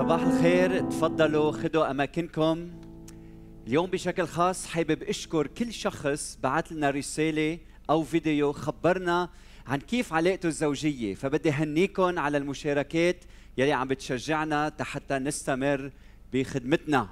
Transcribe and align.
صباح 0.00 0.22
الخير. 0.22 0.80
تفضلوا 0.80 1.52
خذوا 1.52 1.90
أماكنكم. 1.90 2.70
اليوم 3.66 3.90
بشكل 3.90 4.26
خاص 4.26 4.66
حابب 4.66 5.02
أشكر 5.02 5.46
كل 5.46 5.72
شخص 5.72 6.38
بعث 6.42 6.72
لنا 6.72 6.90
رسالة 6.90 7.58
أو 7.90 8.02
فيديو 8.02 8.52
خبرنا 8.52 9.28
عن 9.66 9.78
كيف 9.78 10.12
علاقته 10.12 10.46
الزوجية. 10.46 11.14
فبدي 11.14 11.50
هنيكم 11.50 12.18
على 12.18 12.38
المشاركات 12.38 13.24
يلي 13.58 13.72
عم 13.72 13.88
بتشجعنا 13.88 14.72
حتى 14.80 15.18
نستمر 15.18 15.90
بخدمتنا. 16.32 17.08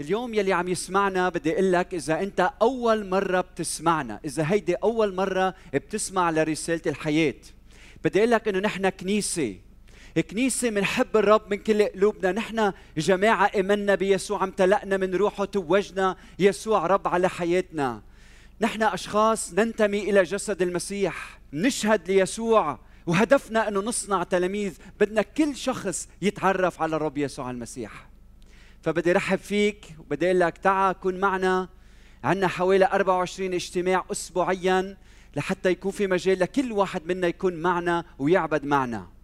اليوم 0.00 0.34
يلي 0.34 0.52
عم 0.52 0.68
يسمعنا 0.68 1.28
بدي 1.28 1.52
أقول 1.52 1.72
لك 1.72 1.94
إذا 1.94 2.22
أنت 2.22 2.50
أول 2.62 3.08
مرة 3.08 3.40
بتسمعنا 3.40 4.20
إذا 4.24 4.52
هيدي 4.52 4.74
أول 4.74 5.14
مرة 5.14 5.54
بتسمع 5.74 6.30
لرسالة 6.30 6.82
الحياة. 6.86 7.34
بدي 8.04 8.18
أقول 8.18 8.30
لك 8.30 8.48
إنه 8.48 8.58
نحن 8.58 8.88
كنيسة 8.88 9.56
كنيسة 10.22 10.70
منحب 10.70 11.16
الرب 11.16 11.42
من 11.50 11.56
كل 11.56 11.82
قلوبنا. 11.82 12.32
نحن 12.32 12.72
جماعة 12.96 13.50
إمنا 13.60 13.94
بيسوع 13.94 14.44
امتلأنا 14.44 14.96
من 14.96 15.14
روحه 15.14 15.44
توجنا 15.44 16.16
يسوع 16.38 16.86
رب 16.86 17.08
على 17.08 17.28
حياتنا. 17.28 18.02
نحن 18.60 18.82
أشخاص 18.82 19.54
ننتمي 19.54 20.10
إلى 20.10 20.22
جسد 20.22 20.62
المسيح. 20.62 21.40
نشهد 21.52 22.10
ليسوع 22.10 22.78
وهدفنا 23.06 23.68
أنه 23.68 23.80
نصنع 23.80 24.22
تلاميذ. 24.22 24.74
بدنا 25.00 25.22
كل 25.22 25.56
شخص 25.56 26.08
يتعرف 26.22 26.82
على 26.82 26.96
الرب 26.96 27.18
يسوع 27.18 27.50
المسيح. 27.50 28.08
فبدي 28.82 29.12
رحب 29.12 29.38
فيك 29.38 29.86
وبدي 29.98 30.26
أقول 30.26 30.40
لك 30.40 30.58
تعا 30.58 30.92
كن 30.92 31.20
معنا. 31.20 31.68
عندنا 32.24 32.48
حوالي 32.48 32.84
24 32.84 33.54
اجتماع 33.54 34.04
اسبوعيا 34.12 34.96
لحتى 35.36 35.70
يكون 35.70 35.92
في 35.92 36.06
مجال 36.06 36.38
لكل 36.38 36.72
واحد 36.72 37.06
منا 37.06 37.26
يكون 37.26 37.54
معنا 37.54 38.04
ويعبد 38.18 38.64
معنا. 38.64 39.15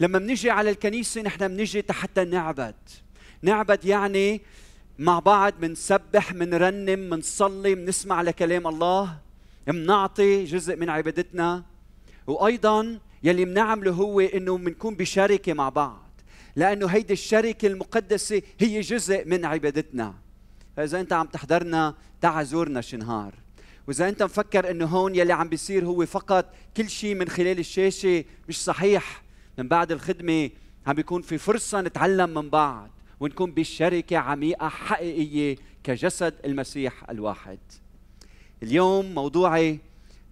لما 0.00 0.18
بنجي 0.18 0.50
على 0.50 0.70
الكنيسة 0.70 1.22
نحن 1.22 1.48
بنجي 1.48 1.84
حتى 1.90 2.24
نعبد. 2.24 2.74
نعبد 3.42 3.84
يعني 3.84 4.40
مع 4.98 5.18
بعض 5.18 5.52
بنسبح 5.60 6.32
بنرنم 6.32 7.10
بنصلي 7.10 7.74
بنسمع 7.74 8.22
لكلام 8.22 8.66
الله. 8.66 9.18
بنعطي 9.66 10.44
جزء 10.44 10.76
من 10.76 10.90
عبادتنا. 10.90 11.64
وأيضا 12.26 12.98
يلي 13.22 13.44
بنعمله 13.44 13.92
هو 13.92 14.20
إنه 14.20 14.58
بنكون 14.58 14.94
بشركة 14.94 15.52
مع 15.52 15.68
بعض. 15.68 16.10
لأنه 16.56 16.86
هيدي 16.86 17.12
الشركة 17.12 17.66
المقدسة 17.66 18.42
هي 18.60 18.80
جزء 18.80 19.24
من 19.24 19.44
عبادتنا. 19.44 20.14
فإذا 20.76 21.00
أنت 21.00 21.12
عم 21.12 21.26
تحضرنا 21.26 21.94
تعا 22.20 22.42
زورنا 22.42 22.80
شي 22.80 22.96
نهار. 22.96 23.34
وإذا 23.88 24.08
أنت 24.08 24.22
مفكر 24.22 24.70
إنه 24.70 24.86
هون 24.86 25.14
يلي 25.14 25.32
عم 25.32 25.48
بيصير 25.48 25.84
هو 25.84 26.06
فقط 26.06 26.54
كل 26.76 26.90
شيء 26.90 27.14
من 27.14 27.28
خلال 27.28 27.58
الشاشة 27.58 28.24
مش 28.48 28.64
صحيح. 28.64 29.25
من 29.58 29.68
بعد 29.68 29.92
الخدمة 29.92 30.50
عم 30.86 30.94
بيكون 30.94 31.22
في 31.22 31.38
فرصة 31.38 31.80
نتعلم 31.80 32.34
من 32.34 32.50
بعض 32.50 32.90
ونكون 33.20 33.52
بشركة 33.52 34.16
عميقة 34.16 34.68
حقيقية 34.68 35.56
كجسد 35.84 36.34
المسيح 36.44 37.10
الواحد. 37.10 37.58
اليوم 38.62 39.14
موضوعي 39.14 39.78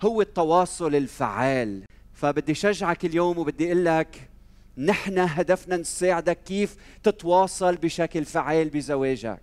هو 0.03 0.21
التواصل 0.21 0.95
الفعال. 0.95 1.85
فبدي 2.15 2.55
شجعك 2.55 3.05
اليوم 3.05 3.39
وبدي 3.39 3.67
أقول 3.67 3.85
لك 3.85 4.31
نحن 4.79 5.19
هدفنا 5.19 5.77
نساعدك 5.77 6.39
كيف 6.43 6.77
تتواصل 7.03 7.77
بشكل 7.77 8.25
فعال 8.25 8.69
بزواجك. 8.69 9.41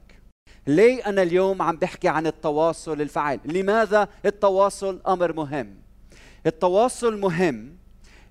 ليه 0.68 1.06
أنا 1.06 1.22
اليوم 1.22 1.62
عم 1.62 1.76
بحكي 1.76 2.08
عن 2.08 2.28
التواصل 2.28 3.02
الفعال؟ 3.02 3.40
لماذا 3.46 4.08
التواصل 4.26 5.02
أمر 5.08 5.34
مهم؟ 5.34 5.76
التواصل 6.46 7.20
مهم 7.20 7.76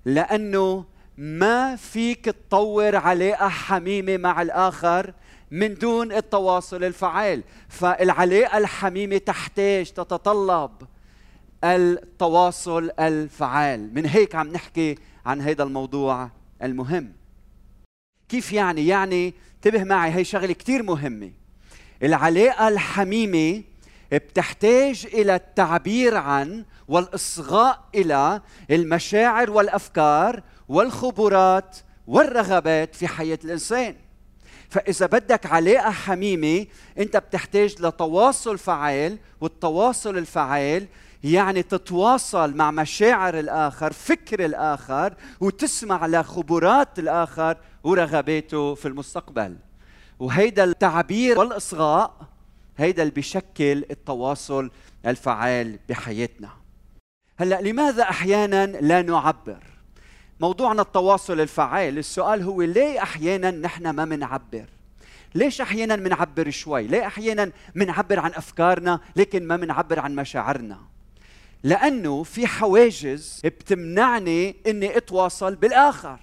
لأنه 0.05 0.85
ما 1.17 1.75
فيك 1.75 2.25
تطور 2.25 2.95
علاقة 2.95 3.47
حميمة 3.47 4.17
مع 4.17 4.41
الآخر 4.41 5.13
من 5.51 5.73
دون 5.73 6.11
التواصل 6.11 6.83
الفعال. 6.83 7.43
فالعلاقة 7.69 8.57
الحميمة 8.57 9.17
تحتاج 9.17 9.91
تتطلب 9.91 10.71
التواصل 11.63 12.91
الفعال. 12.99 13.93
من 13.93 14.05
هيك 14.05 14.35
عم 14.35 14.47
نحكي 14.47 14.95
عن 15.25 15.41
هذا 15.41 15.63
الموضوع 15.63 16.29
المهم. 16.63 17.13
كيف 18.29 18.53
يعني؟ 18.53 18.87
يعني 18.87 19.33
انتبه 19.55 19.83
معي 19.83 20.11
هي 20.11 20.23
شغلة 20.23 20.53
كثير 20.53 20.83
مهمة. 20.83 21.31
العلاقه 22.03 22.67
الحميمة 22.67 23.63
بتحتاج 24.11 25.07
إلى 25.13 25.35
التعبير 25.35 26.17
عن 26.17 26.65
والإصغاء 26.87 27.83
إلى 27.95 28.41
المشاعر 28.71 29.51
والأفكار 29.51 30.43
والخبرات 30.69 31.77
والرغبات 32.07 32.95
في 32.95 33.07
حياة 33.07 33.39
الإنسان. 33.45 33.95
فإذا 34.69 35.05
بدك 35.05 35.45
علاقة 35.45 35.91
حميمة 35.91 36.65
أنت 36.97 37.17
بتحتاج 37.17 37.81
لتواصل 37.81 38.57
فعال 38.57 39.17
والتواصل 39.41 40.17
الفعال 40.17 40.87
يعني 41.23 41.63
تتواصل 41.63 42.55
مع 42.55 42.71
مشاعر 42.71 43.39
الآخر 43.39 43.93
فكر 43.93 44.45
الآخر 44.45 45.13
وتسمع 45.39 46.07
لخبرات 46.07 46.99
الآخر 46.99 47.57
ورغباته 47.83 48.75
في 48.75 48.87
المستقبل. 48.87 49.57
وهيدا 50.19 50.63
التعبير 50.63 51.39
والإصغاء 51.39 52.13
هيدا 52.77 53.01
اللي 53.01 53.13
بيشكل 53.13 53.85
التواصل 53.91 54.71
الفعال 55.05 55.79
بحياتنا. 55.89 56.49
هلأ 57.37 57.61
لماذا 57.61 58.03
أحيانا 58.03 58.65
لا 58.65 59.01
نعبر؟ 59.01 59.70
موضوعنا 60.41 60.81
التواصل 60.81 61.39
الفعال. 61.39 61.97
السؤال 61.97 62.43
هو 62.43 62.61
ليه 62.61 63.03
أحيانا 63.03 63.51
نحن 63.51 63.89
ما 63.89 64.05
منعبر؟ 64.05 64.65
ليش 65.35 65.61
أحيانا 65.61 65.95
منعبر 65.95 66.49
شوي؟ 66.49 66.87
ليه 66.87 67.07
أحيانا 67.07 67.51
منعبر 67.75 68.19
عن 68.19 68.31
أفكارنا 68.33 68.99
لكن 69.15 69.47
ما 69.47 69.57
منعبر 69.57 69.99
عن 69.99 70.15
مشاعرنا؟ 70.15 70.79
لأنه 71.63 72.23
في 72.23 72.47
حواجز 72.47 73.41
بتمنعني 73.43 74.55
إني 74.67 74.97
أتواصل 74.97 75.55
بالآخر. 75.55 76.19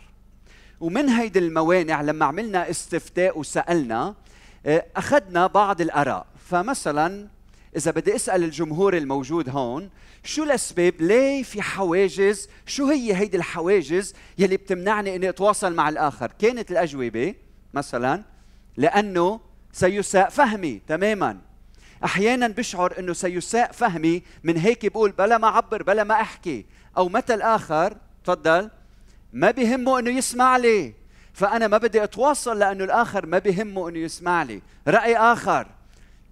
ومن 0.80 1.08
هيدي 1.08 1.38
الموانع 1.38 2.02
لما 2.02 2.24
عملنا 2.24 2.70
استفتاء 2.70 3.38
وسألنا 3.38 4.14
آه، 4.66 4.84
أخذنا 4.96 5.46
بعض 5.46 5.80
الآراء. 5.80 6.26
فمثلا 6.50 7.26
إذا 7.76 7.90
بدي 7.90 8.16
أسأل 8.16 8.44
الجمهور 8.44 8.96
الموجود 8.96 9.48
هون 9.48 9.90
شو 10.28 10.42
الأسباب؟ 10.42 10.94
ليه 11.00 11.42
في 11.42 11.62
حواجز؟ 11.62 12.48
شو 12.66 12.88
هي 12.88 13.16
هيدي 13.16 13.36
الحواجز 13.36 14.14
يلي 14.38 14.56
بتمنعني 14.56 15.16
إني 15.16 15.28
أتواصل 15.28 15.74
مع 15.74 15.88
الآخر؟ 15.88 16.32
كانت 16.38 16.70
الأجوبة 16.70 17.34
مثلا 17.74 18.22
لأنه 18.76 19.40
سيساء 19.72 20.28
فهمي 20.28 20.80
تماما. 20.88 21.38
أحيانا 22.04 22.48
بشعر 22.48 22.94
إنه 22.98 23.12
سيساء 23.12 23.72
فهمي 23.72 24.22
من 24.44 24.56
هيك 24.56 24.86
بقول 24.86 25.12
بلا 25.12 25.38
ما 25.38 25.48
أعبر 25.48 25.82
بلا 25.82 26.04
ما 26.04 26.14
أحكي. 26.14 26.66
أو 26.96 27.08
متى 27.08 27.34
الآخر 27.34 27.96
تفضل 28.24 28.70
ما 29.32 29.50
بهمه 29.50 29.98
إنه 29.98 30.10
يسمع 30.10 30.56
لي. 30.56 30.94
فأنا 31.32 31.68
ما 31.68 31.78
بدي 31.78 32.04
أتواصل 32.04 32.58
لأنه 32.58 32.84
الآخر 32.84 33.26
ما 33.26 33.38
بهمه 33.38 33.88
إنه 33.88 33.98
يسمع 33.98 34.42
لي. 34.42 34.62
رأي 34.88 35.16
آخر. 35.16 35.66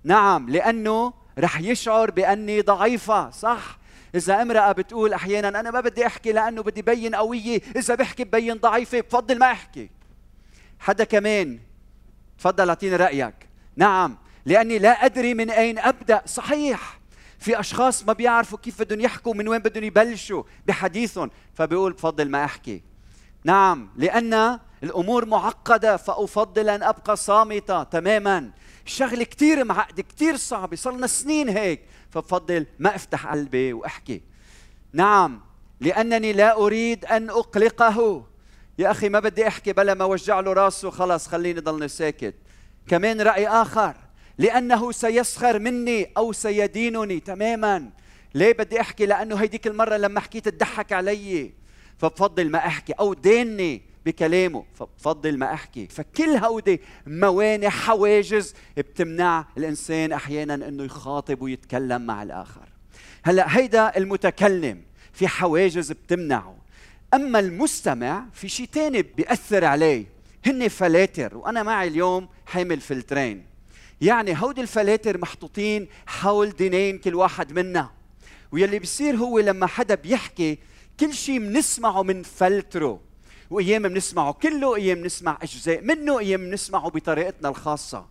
نعم 0.04 0.50
لأنه 0.50 1.12
رح 1.38 1.60
يشعر 1.60 2.10
بأني 2.10 2.60
ضعيفة 2.60 3.30
صح؟ 3.30 3.78
إذا 4.16 4.42
امرأة 4.42 4.72
بتقول 4.72 5.12
أحيانا 5.12 5.48
أنا 5.60 5.70
ما 5.70 5.80
بدي 5.80 6.06
أحكي 6.06 6.32
لأنه 6.32 6.62
بدي 6.62 6.82
بين 6.82 7.14
قوية 7.14 7.60
إذا 7.76 7.94
بحكي 7.94 8.24
ببين 8.24 8.56
ضعيفة 8.56 9.00
بفضل 9.00 9.38
ما 9.38 9.52
أحكي. 9.52 9.90
حدا 10.78 11.04
كمان 11.04 11.58
تفضل 12.38 12.68
أعطيني 12.68 12.96
رأيك. 12.96 13.34
نعم 13.76 14.16
لأني 14.46 14.78
لا 14.78 15.04
أدري 15.04 15.34
من 15.34 15.50
أين 15.50 15.78
أبدأ. 15.78 16.22
صحيح 16.26 17.00
في 17.38 17.60
أشخاص 17.60 18.06
ما 18.06 18.12
بيعرفوا 18.12 18.58
كيف 18.58 18.82
بدهم 18.82 19.00
يحكوا 19.00 19.34
من 19.34 19.48
وين 19.48 19.58
بدهم 19.58 19.84
يبلشوا 19.84 20.42
بحديثهم 20.66 21.30
فبيقول 21.54 21.92
بفضل 21.92 22.28
ما 22.30 22.44
أحكي. 22.44 22.82
نعم 23.44 23.88
لأن 23.96 24.58
الأمور 24.82 25.24
معقدة 25.24 25.96
فأفضل 25.96 26.68
أن 26.68 26.82
أبقى 26.82 27.16
صامتة 27.16 27.82
تماما. 27.82 28.50
الشغله 28.86 29.24
كثير 29.24 29.64
معقده 29.64 30.02
كثير 30.02 30.36
صعبة 30.36 30.76
صار 30.76 30.96
لنا 30.96 31.06
سنين 31.06 31.48
هيك. 31.48 31.80
فبفضل 32.10 32.66
ما 32.78 32.94
أفتح 32.94 33.26
قلبي 33.26 33.72
وأحكي. 33.72 34.22
نعم 34.92 35.40
لأنني 35.80 36.32
لا 36.32 36.56
أريد 36.56 37.04
أن 37.04 37.30
أقلقه. 37.30 38.26
يا 38.78 38.90
أخي 38.90 39.08
ما 39.08 39.20
بدي 39.20 39.48
أحكي 39.48 39.72
بلا 39.72 39.94
ما 39.94 40.04
وجع 40.04 40.40
له 40.40 40.52
راسه 40.52 40.90
خلص 40.90 41.28
خليني 41.28 41.60
ضلني 41.60 41.88
ساكت. 41.88 42.34
كمان 42.88 43.20
رأي 43.20 43.48
آخر 43.48 43.94
لأنه 44.38 44.92
سيسخر 44.92 45.58
مني 45.58 46.12
أو 46.16 46.32
سيدينني 46.32 47.20
تماما. 47.20 47.90
ليه 48.34 48.52
بدي 48.52 48.80
أحكي؟ 48.80 49.06
لأنه 49.06 49.36
هيديك 49.36 49.66
المرة 49.66 49.96
لما 49.96 50.20
حكيت 50.20 50.48
تضحك 50.48 50.92
علي. 50.92 51.52
فبفضل 51.98 52.50
ما 52.50 52.58
أحكي. 52.58 52.92
أو 52.92 53.14
ديني 53.14 53.82
بكلامه. 54.06 54.64
فبفضل 54.74 55.38
ما 55.38 55.52
أحكي. 55.52 55.86
فكل 55.86 56.30
هودي 56.30 56.80
موانع 57.06 57.68
حواجز 57.68 58.54
بتمنع 58.76 59.46
الإنسان 59.58 60.12
أحيانا 60.12 60.54
إنه 60.54 60.84
يخاطب 60.84 61.42
ويتكلم 61.42 62.06
مع 62.06 62.22
الآخر. 62.22 62.68
هلأ 63.24 63.56
هيدا 63.56 63.96
المتكلم 63.96 64.82
في 65.12 65.28
حواجز 65.28 65.92
بتمنعه. 65.92 66.56
أما 67.14 67.38
المستمع 67.38 68.26
في 68.32 68.48
شيء 68.48 68.68
ثاني 68.72 69.02
بيأثر 69.02 69.64
عليه. 69.64 70.06
هن 70.46 70.68
فلاتر 70.68 71.36
وأنا 71.36 71.62
معي 71.62 71.88
اليوم 71.88 72.28
حامل 72.46 72.80
فلترين. 72.80 73.46
يعني 74.00 74.42
هودي 74.42 74.60
الفلاتر 74.60 75.18
محطوطين 75.18 75.88
حول 76.06 76.50
دينين 76.50 76.98
كل 76.98 77.14
واحد 77.14 77.52
منا. 77.52 77.90
ويلي 78.52 78.78
بيصير 78.78 79.16
هو 79.16 79.38
لما 79.38 79.66
حدا 79.66 79.94
بيحكي 79.94 80.58
كل 81.00 81.14
شيء 81.14 81.38
بنسمعه 81.38 82.02
من 82.02 82.22
فلتره. 82.22 83.00
وأيام 83.50 83.82
بنسمعه 83.82 84.32
كله 84.32 84.76
أيام 84.76 85.02
بنسمع 85.02 85.38
أجزاء 85.42 85.80
منه 85.80 86.18
أيام 86.18 86.40
بنسمعه 86.40 86.90
بطريقتنا 86.90 87.48
الخاصة. 87.48 88.06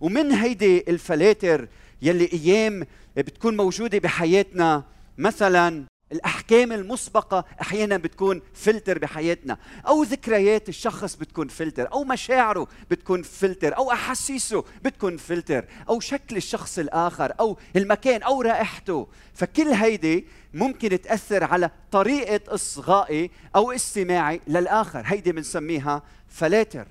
ومن 0.00 0.32
هيدي 0.32 0.84
الفلاتر 0.88 1.68
يلي 2.02 2.30
أيام 2.32 2.86
بتكون 3.16 3.56
موجودة 3.56 3.98
بحياتنا 3.98 4.84
مثلا 5.18 5.84
الأحكام 6.12 6.72
المسبقة 6.72 7.44
أحيانا 7.60 7.96
بتكون 7.96 8.42
فلتر 8.54 8.98
بحياتنا 8.98 9.58
أو 9.86 10.02
ذكريات 10.02 10.68
الشخص 10.68 11.16
بتكون 11.16 11.48
فلتر 11.48 11.92
أو 11.92 12.04
مشاعره 12.04 12.66
بتكون 12.90 13.22
فلتر 13.22 13.76
أو 13.76 13.92
أحاسيسه 13.92 14.64
بتكون 14.84 15.16
فلتر 15.16 15.64
أو 15.88 16.00
شكل 16.00 16.36
الشخص 16.36 16.78
الآخر 16.78 17.32
أو 17.40 17.58
المكان 17.76 18.22
أو 18.22 18.42
رائحته. 18.42 19.08
فكل 19.34 19.68
هيدي 19.68 20.26
ممكن 20.54 21.00
تأثر 21.00 21.44
على 21.44 21.70
طريقة 21.90 22.54
إصغائي 22.54 23.30
أو 23.56 23.72
استماعي 23.72 24.40
للآخر. 24.48 25.02
هيدي 25.06 25.32
بنسميها 25.32 26.02
فلاتر. 26.28 26.86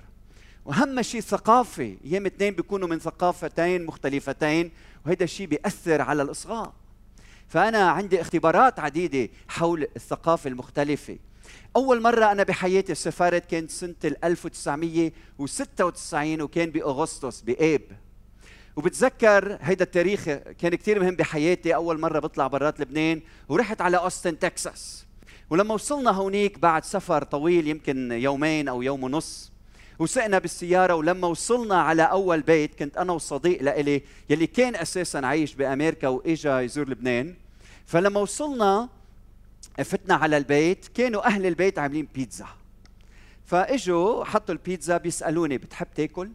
وأهم 0.66 1.02
شيء 1.02 1.22
ثقافه 1.22 1.98
أيام 2.06 2.26
اثنين 2.26 2.54
بيكونوا 2.54 2.88
من 2.88 3.00
ثقافتين 3.00 3.86
مختلفتين 3.86 4.72
وهذا 5.06 5.24
الشيء 5.24 5.48
بيأثر 5.48 6.02
على 6.02 6.22
الإصغاء. 6.22 6.74
فأنا 7.48 7.90
عندي 7.90 8.22
اختبارات 8.22 8.80
عديدة 8.80 9.30
حول 9.48 9.88
الثقافة 9.96 10.48
المختلفة. 10.48 11.18
أول 11.76 12.02
مرة 12.02 12.32
أنا 12.32 12.44
بحياتي 12.44 12.96
سافرت 12.96 13.46
كانت 13.46 13.72
سنة 13.72 13.96
1996 14.24 16.42
وكان 16.42 16.70
بأغسطس 16.70 17.42
بآب 17.42 17.82
وبتذكر 18.76 19.58
هيدا 19.62 19.84
التاريخ 19.84 20.24
كان 20.60 20.76
كثير 20.76 21.00
مهم 21.00 21.16
بحياتي. 21.16 21.76
أول 21.76 22.00
مرة 22.00 22.20
بطلع 22.20 22.48
برات 22.48 22.80
لبنان 22.80 23.22
ورحت 23.50 23.82
على 23.82 23.98
أوستن 23.98 24.40
تكساس. 24.40 25.06
ولما 25.50 25.74
وصلنا 25.74 26.12
هونيك 26.12 26.60
بعد 26.60 26.86
سفر 26.86 27.24
طويل 27.24 27.68
يمكن 27.68 28.12
يومين 28.12 28.68
أو 28.68 28.82
يوم 28.82 29.04
ونص 29.04 29.52
وسقنا 30.00 30.40
بالسيارة 30.40 30.96
ولما 30.96 31.28
وصلنا 31.28 31.82
على 31.82 32.04
أول 32.04 32.42
بيت 32.42 32.76
كنت 32.80 32.98
أنا 32.98 33.14
وصديق 33.14 33.62
لإلي 33.64 34.02
يلي 34.30 34.48
كان 34.48 34.76
أساسا 34.76 35.18
عايش 35.18 35.54
بأمريكا 35.56 36.08
وإجا 36.08 36.62
يزور 36.62 36.90
لبنان. 36.90 37.36
فلما 37.86 38.20
وصلنا 38.20 38.90
فتنا 39.78 40.16
على 40.16 40.38
البيت 40.38 40.88
كانوا 40.88 41.26
أهل 41.26 41.46
البيت 41.46 41.80
عاملين 41.80 42.08
بيتزا. 42.16 42.48
فإجوا 43.46 44.24
حطوا 44.24 44.56
البيتزا 44.56 44.98
بيسألوني 44.98 45.58
بتحب 45.58 45.88
تاكل؟ 45.96 46.30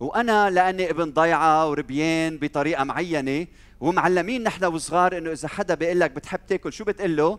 وأنا 0.00 0.50
لأني 0.50 0.90
ابن 0.90 1.12
ضيعة 1.12 1.70
وربيان 1.70 2.38
بطريقة 2.38 2.84
معينة 2.84 3.46
ومعلمين 3.80 4.42
نحن 4.42 4.64
وصغار 4.64 5.18
إنه 5.18 5.32
إذا 5.32 5.48
حدا 5.48 5.74
بيقول 5.74 6.00
لك 6.00 6.10
بتحب 6.10 6.40
تاكل 6.48 6.72
شو 6.72 6.84
بتقول 6.84 7.16
له؟ 7.16 7.38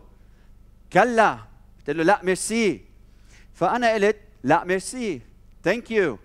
كلا. 0.93 1.39
بتقول 1.79 1.97
له 1.97 2.03
لا 2.03 2.19
ميرسي. 2.23 2.81
فأنا 3.53 3.93
قلت 3.93 4.17
لا 4.43 4.63
merci. 4.63 5.21
thank 5.63 5.91
you 5.91 6.17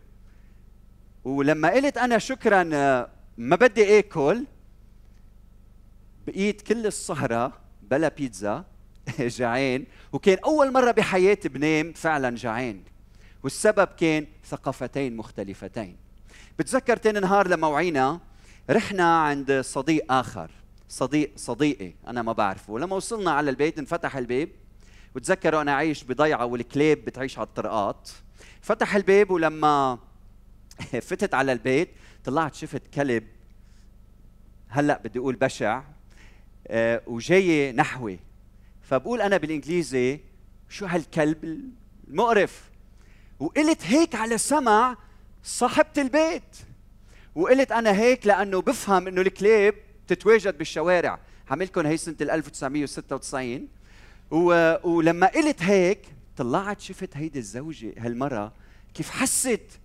ولما 1.25 1.71
قلت 1.71 1.99
أنا 1.99 2.19
شكرا 2.19 2.71
آه، 2.73 3.09
ما 3.39 3.57
بدي 3.57 3.99
آكل 3.99 4.45
بقيت 6.27 6.63
كل 6.63 6.87
السهرة 6.87 7.53
بلا 7.83 8.09
بيتزا. 8.09 8.65
جعان. 9.21 9.85
وكان 10.13 10.39
أول 10.45 10.73
مرة 10.73 10.91
بحياتي 10.91 11.49
بنام 11.49 11.93
فعلا 11.93 12.37
جعان. 12.37 12.83
والسبب 13.43 13.89
كان 13.89 14.27
ثقافتين 14.47 15.17
مختلفتين. 15.17 15.97
بتذكر 16.59 16.97
تاني 16.97 17.21
نهار 17.21 17.49
لما 17.49 17.67
وعينا 17.67 18.21
رحنا 18.71 19.19
عند 19.23 19.61
صديق 19.61 20.13
آخر. 20.13 20.51
صديق 20.89 21.33
صديقي 21.37 21.93
أنا 22.07 22.23
ما 22.23 22.33
بعرفه. 22.33 22.73
ولما 22.73 22.97
وصلنا 22.97 23.31
على 23.31 23.51
البيت 23.51 23.79
انفتح 23.79 24.17
الباب 24.17 24.49
وتذكروا 25.15 25.61
أنا 25.61 25.73
عايش 25.75 26.05
بضيعة 26.05 26.45
والكلاب 26.45 26.99
بتعيش 26.99 27.39
على 27.39 27.47
الطرقات. 27.47 28.11
فتح 28.61 28.97
الباب 28.97 29.31
ولما 29.31 29.99
فتت 31.09 31.35
على 31.35 31.53
البيت 31.53 31.89
طلعت 32.25 32.55
شفت 32.55 32.83
كلب. 32.95 33.25
هلأ 34.69 35.01
بدي 35.05 35.19
أقول 35.19 35.35
بشع. 35.35 35.83
آه، 36.67 37.03
وجاي 37.07 37.73
نحوي. 37.73 38.19
فبقول 38.83 39.21
أنا 39.21 39.37
بالإنجليزي 39.37 40.21
شو 40.69 40.87
هالكلب 40.87 41.71
المقرف؟ 42.09 42.71
وقلت 43.41 43.83
هيك 43.83 44.15
على 44.15 44.39
سمع 44.39 44.97
صاحبة 45.43 46.03
البيت. 46.03 46.57
وقلت 47.35 47.73
أنا 47.73 47.93
هيك 47.93 48.27
لأنه 48.27 48.63
بفهم 48.63 49.07
إنه 49.07 49.21
الكلاب 49.21 49.75
تتواجد 50.07 50.59
بالشوارع. 50.59 51.19
عملكم 51.51 51.87
هي 51.87 51.97
سنة 51.97 52.17
1996 52.21 53.69
و... 54.35 54.77
ولما 54.85 55.27
قلت 55.27 55.63
هيك 55.63 55.99
طلعت 56.37 56.81
شفت 56.81 57.17
هيدي 57.17 57.39
الزوجة 57.39 57.95
هالمرة 57.99 58.53
كيف 58.95 59.11
حست. 59.11 59.81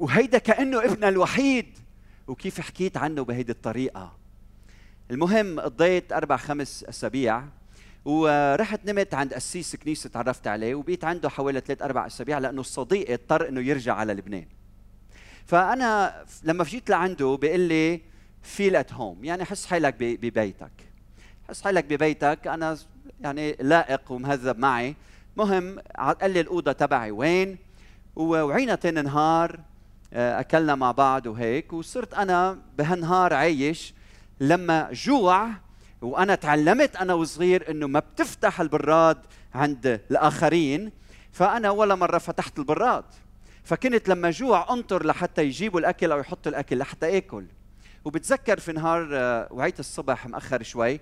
وهيدا 0.00 0.38
كأنه 0.38 0.84
ابنها 0.84 1.08
الوحيد. 1.08 1.78
وكيف 2.26 2.60
حكيت 2.60 2.96
عنه 2.96 3.24
بهيدي 3.24 3.52
الطريقة. 3.52 4.16
المهم 5.10 5.60
قضيت 5.60 6.12
أربع 6.12 6.36
خمس 6.36 6.84
أسابيع. 6.84 7.44
ورحت 8.04 8.80
نمت 8.84 9.14
عند 9.14 9.34
قسيس 9.34 9.76
كنيسة 9.76 10.10
تعرفت 10.10 10.46
عليه 10.46 10.74
وبقيت 10.74 11.04
عنده 11.04 11.28
حوالي 11.28 11.60
ثلاث 11.60 11.82
أربع 11.82 12.06
أسابيع 12.06 12.38
لأنه 12.38 12.60
الصديق 12.60 13.10
اضطر 13.10 13.48
إنه 13.48 13.60
يرجع 13.60 13.94
على 13.94 14.14
لبنان. 14.14 14.46
فأنا 15.46 16.24
لما 16.44 16.64
جيت 16.64 16.90
لعنده 16.90 17.38
بيقول 17.40 17.60
لي 17.60 18.00
فيل 18.42 18.76
ات 18.76 18.92
هوم 18.92 19.24
يعني 19.24 19.44
حس 19.44 19.66
حالك 19.66 19.94
ببيتك. 19.98 20.72
حس 21.48 21.62
حالك 21.62 21.84
ببيتك. 21.84 22.46
أنا 22.46 22.76
يعني 23.20 23.56
لائق 23.60 24.12
ومهذب 24.12 24.58
معي. 24.58 24.96
مهم 25.36 25.78
قال 26.20 26.30
لي 26.30 26.40
الأوضة 26.40 26.72
تبعي 26.72 27.10
وين؟ 27.10 27.58
ووعينا 28.16 28.74
تاني 28.74 29.02
نهار 29.02 29.60
آه، 30.12 30.40
أكلنا 30.40 30.74
مع 30.74 30.92
بعض 30.92 31.26
وهيك 31.26 31.72
وصرت 31.72 32.14
أنا 32.14 32.58
بهالنهار 32.78 33.34
عايش. 33.34 33.94
لما 34.40 34.88
جوع 34.92 35.48
وأنا 36.02 36.34
تعلمت 36.34 36.96
أنا 36.96 37.14
وصغير 37.14 37.70
إنه 37.70 37.86
ما 37.86 37.98
بتفتح 37.98 38.60
البراد 38.60 39.18
عند 39.54 40.00
الآخرين 40.10 40.92
فأنا 41.32 41.70
ولا 41.70 41.94
مرة 41.94 42.18
فتحت 42.18 42.58
البراد. 42.58 43.04
فكنت 43.64 44.08
لما 44.08 44.30
جوع 44.30 44.72
أنطر 44.72 45.06
لحتى 45.06 45.44
يجيبوا 45.44 45.80
الأكل 45.80 46.12
أو 46.12 46.18
يحطوا 46.18 46.52
الأكل 46.52 46.78
لحتى 46.78 47.16
آكل. 47.16 47.46
وبتذكر 48.04 48.60
في 48.60 48.72
نهار 48.72 49.08
آه، 49.12 49.48
وعيت 49.50 49.80
الصبح 49.80 50.26
مأخر 50.26 50.62
شوي 50.62 51.00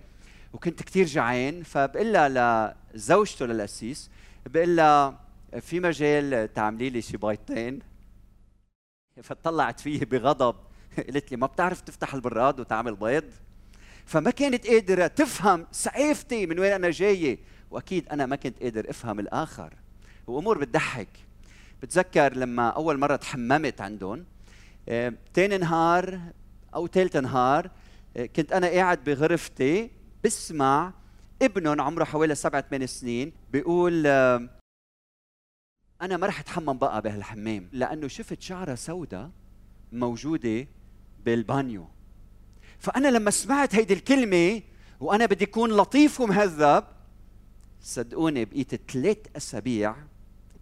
وكنت 0.52 0.82
كثير 0.82 1.06
جعان 1.06 1.62
فبقول 1.62 2.12
لها 2.12 2.76
لزوجته 2.94 3.46
للقسيس 3.46 4.10
بقول 4.46 4.76
لها 4.76 5.20
في 5.60 5.80
مجال 5.80 6.52
تعملي 6.52 6.90
لي 6.90 7.02
شي 7.02 7.16
بيضتين؟ 7.16 7.78
فطلعت 9.22 9.80
فيه 9.80 10.04
بغضب 10.04 10.56
قالت 10.96 11.30
لي 11.30 11.36
ما 11.36 11.46
بتعرف 11.46 11.80
تفتح 11.80 12.14
البراد 12.14 12.60
وتعمل 12.60 12.96
بيض؟ 12.96 13.24
فما 14.06 14.30
كانت 14.30 14.66
قادرة 14.66 15.06
تفهم 15.06 15.66
سعافتي 15.72 16.46
من 16.46 16.58
وين 16.58 16.72
أنا 16.72 16.90
جاية 16.90 17.38
وأكيد 17.70 18.08
أنا 18.08 18.26
ما 18.26 18.36
كنت 18.36 18.62
قادر 18.62 18.90
أفهم 18.90 19.20
الآخر. 19.20 19.74
وأمور 20.26 20.58
بتضحك. 20.58 21.08
بتذكر 21.82 22.36
لما 22.36 22.68
أول 22.68 22.98
مرة 22.98 23.16
تحممت 23.16 23.80
عندهم 23.80 24.24
آه، 24.88 25.12
تاني 25.34 25.58
نهار 25.58 26.20
أو 26.74 26.86
ثالث 26.86 27.16
نهار 27.16 27.70
آه، 28.16 28.26
كنت 28.26 28.52
أنا 28.52 28.66
قاعد 28.66 29.04
بغرفتي 29.04 29.90
بسمع 30.24 30.92
ابنهم 31.42 31.80
عمره 31.80 32.04
حوالي 32.04 32.34
سبعة 32.34 32.64
ثمان 32.70 32.86
سنين 32.86 33.32
بيقول 33.52 34.06
أنا 36.02 36.16
ما 36.16 36.26
رح 36.26 36.40
أتحمم 36.40 36.78
بقى 36.78 37.02
بهالحمام 37.02 37.68
لأنه 37.72 38.08
شفت 38.08 38.42
شعرة 38.42 38.74
سوداء 38.74 39.30
موجودة 39.92 40.66
بالبانيو. 41.24 41.88
فأنا 42.78 43.08
لما 43.08 43.30
سمعت 43.30 43.74
هيدي 43.74 43.94
الكلمة 43.94 44.62
وأنا 45.00 45.26
بدي 45.26 45.44
أكون 45.44 45.70
لطيف 45.76 46.20
ومهذب 46.20 46.84
صدقوني 47.80 48.44
بقيت 48.44 48.90
ثلاث 48.90 49.18
أسابيع 49.36 49.96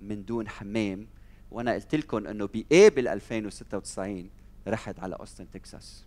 من 0.00 0.24
دون 0.24 0.48
حمام 0.48 1.06
وأنا 1.50 1.72
قلت 1.72 1.94
لكم 1.94 2.26
إنه 2.26 2.46
بآبل 2.46 3.08
2096 3.08 4.30
رحت 4.68 4.98
على 4.98 5.16
أوستن 5.16 5.50
تكساس. 5.50 6.04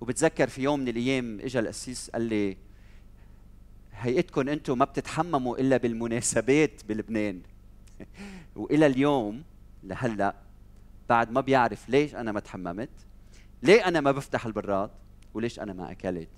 وبتذكر 0.00 0.48
في 0.48 0.62
يوم 0.62 0.80
من 0.80 0.88
الأيام 0.88 1.40
إجا 1.40 1.60
القسيس 1.60 2.10
قال 2.10 2.22
لي 2.22 2.56
هيئتكم 4.00 4.48
أنتم 4.48 4.78
ما 4.78 4.84
بتتحمموا 4.84 5.58
إلا 5.58 5.76
بالمناسبات 5.76 6.80
بلبنان. 6.88 7.40
وإلى 8.56 8.86
اليوم 8.86 9.42
لهلأ 9.84 10.34
بعد 11.08 11.30
ما 11.30 11.40
بيعرف 11.40 11.88
ليش 11.88 12.14
أنا 12.14 12.32
ما 12.32 12.40
تحممت 12.40 12.90
ليه 13.62 13.88
أنا 13.88 14.00
ما 14.00 14.12
بفتح 14.12 14.46
البراد 14.46 14.90
وليش 15.34 15.60
أنا 15.60 15.72
ما 15.72 15.90
أكلت؟ 15.90 16.28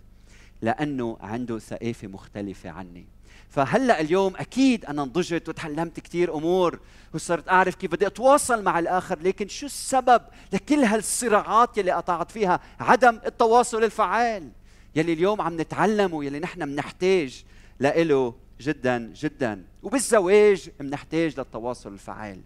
لأنه 0.62 1.16
عنده 1.20 1.58
ثقافة 1.58 2.08
مختلفة 2.08 2.70
عني. 2.70 3.06
فهلأ 3.48 4.00
اليوم 4.00 4.36
أكيد 4.36 4.84
أنا 4.84 5.02
نضجت 5.02 5.48
وتعلمت 5.48 6.00
كثير 6.00 6.34
أمور 6.34 6.80
وصرت 7.14 7.48
أعرف 7.48 7.74
كيف 7.74 7.92
بدي 7.92 8.06
أتواصل 8.06 8.62
مع 8.62 8.78
الآخر 8.78 9.18
لكن 9.18 9.48
شو 9.48 9.66
السبب 9.66 10.22
لكل 10.52 10.84
هالصراعات 10.84 11.78
يلي 11.78 11.92
قطعت 11.92 12.30
فيها؟ 12.30 12.60
عدم 12.80 13.20
التواصل 13.26 13.84
الفعال. 13.84 14.50
يلي 14.96 15.12
اليوم 15.12 15.40
عم 15.40 15.60
نتعلمه 15.60 16.24
يلي 16.24 16.38
نحن 16.38 16.66
بنحتاج 16.66 17.44
لإله 17.80 18.34
جدا 18.60 19.12
جدا. 19.16 19.64
وبالزواج 19.82 20.70
بنحتاج 20.80 21.38
للتواصل 21.38 21.92
الفعال. 21.92 22.40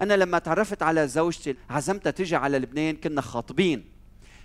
أنا 0.00 0.14
لما 0.14 0.38
تعرفت 0.38 0.82
على 0.82 1.08
زوجتي 1.08 1.56
عزمتها 1.70 2.10
تجي 2.10 2.36
على 2.36 2.58
لبنان 2.58 2.96
كنا 2.96 3.20
خاطبين. 3.20 3.84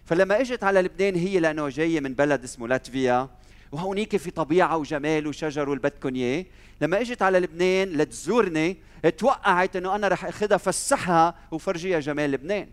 فلما 0.05 0.41
إجت 0.41 0.63
على 0.63 0.81
لبنان 0.81 1.15
هي 1.15 1.39
لأنه 1.39 1.69
جاية 1.69 1.99
من 1.99 2.13
بلد 2.13 2.43
اسمه 2.43 2.67
لاتفيا. 2.67 3.29
وهونيك 3.71 4.17
في 4.17 4.31
طبيعة 4.31 4.77
وجمال 4.77 5.27
وشجر 5.27 5.79
اياه 6.05 6.45
لما 6.81 7.01
إجت 7.01 7.21
على 7.21 7.39
لبنان 7.39 7.89
لتزورني 7.89 8.77
توقعت 9.17 9.75
إنه 9.75 9.95
أنا 9.95 10.07
رح 10.07 10.25
أخذها 10.25 10.57
فسحها 10.57 11.35
وفرجيها 11.51 11.99
جمال 11.99 12.31
لبنان. 12.31 12.67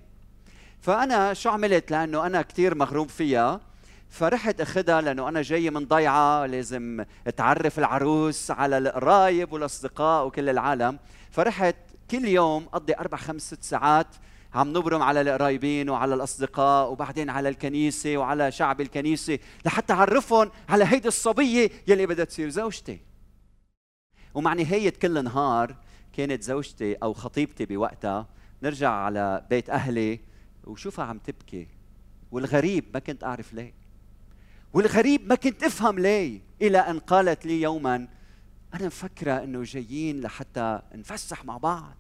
فأنا 0.81 1.35
شو 1.35 1.51
عملت؟ 1.51 1.91
لأنه 1.91 2.27
أنا 2.27 2.43
كثير 2.43 2.75
مغروم 2.75 3.07
فيها. 3.07 3.61
فرحت 4.11 4.61
أخذها 4.61 5.01
لأنه 5.01 5.29
أنا 5.29 5.43
جاي 5.43 5.71
من 5.71 5.87
ضيعة 5.87 6.47
لازم 6.47 7.05
تعرف 7.37 7.79
العروس 7.79 8.51
على 8.51 8.79
القرايب 8.79 9.53
والأصدقاء 9.53 10.27
وكل 10.27 10.49
العالم. 10.49 10.99
فرحت 11.31 11.77
كل 12.11 12.25
يوم 12.25 12.67
أقضي 12.73 12.95
أربع 12.95 13.19
خمس 13.19 13.43
ست 13.43 13.63
ساعات 13.63 14.07
عم 14.55 14.69
نبرم 14.69 15.03
على 15.03 15.21
القرايبين 15.21 15.91
وعلى 15.91 16.15
الأصدقاء 16.15 16.93
وبعدين 16.93 17.31
على 17.31 17.49
الكنيسة 17.49 18.17
وعلى 18.17 18.53
شعب 18.53 18.81
الكنيسة 18.81 19.39
لحتى 19.67 19.93
أعرفهم 19.93 20.51
على 20.69 20.85
هيدي 20.85 21.09
الصبية 21.09 21.71
يلي 21.87 22.07
بدها 22.07 22.25
تصير 22.25 22.49
زوجتي. 22.49 23.01
ومع 24.35 24.53
نهاية 24.53 24.91
كل 24.91 25.25
نهار 25.25 25.77
كانت 26.13 26.43
زوجتي 26.43 26.95
أو 26.95 27.13
خطيبتي 27.13 27.67
بوقتها 27.67 28.29
نرجع 28.63 28.91
على 28.91 29.47
بيت 29.51 29.71
أهلي 29.71 30.21
وشوفها 30.65 31.05
عم 31.05 31.19
تبكي. 31.19 31.69
والغريب 32.31 32.85
ما 32.95 33.01
كنت 33.01 33.25
أعرف 33.25 33.55
ليه. 33.55 33.80
والغريب 34.73 35.29
ما 35.29 35.35
كنت 35.35 35.63
افهم 35.63 35.99
ليه 35.99 36.41
إلى 36.63 36.79
أن 36.79 36.99
قالت 36.99 37.47
لي 37.47 37.63
يوما 37.63 38.09
أنا 38.75 38.87
مفكرة 38.87 39.45
إنه 39.45 39.63
جايين 39.63 40.21
لحتى 40.21 40.81
نفسح 40.95 41.45
مع 41.45 41.57
بعض 41.57 41.95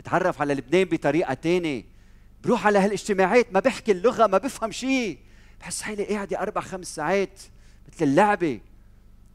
أتعرف 0.00 0.40
على 0.40 0.54
لبنان 0.54 0.84
بطريقة 0.84 1.34
تانية 1.34 1.84
بروح 2.44 2.66
على 2.66 2.78
هالاجتماعات 2.78 3.52
ما 3.52 3.60
بحكي 3.60 3.92
اللغة 3.92 4.26
ما 4.26 4.38
بفهم 4.38 4.70
شيء 4.70 5.18
بحس 5.60 5.82
حالي 5.82 6.04
قاعدة 6.04 6.40
أربع 6.42 6.60
خمس 6.60 6.94
ساعات 6.94 7.40
مثل 7.88 8.04
اللعبة 8.04 8.60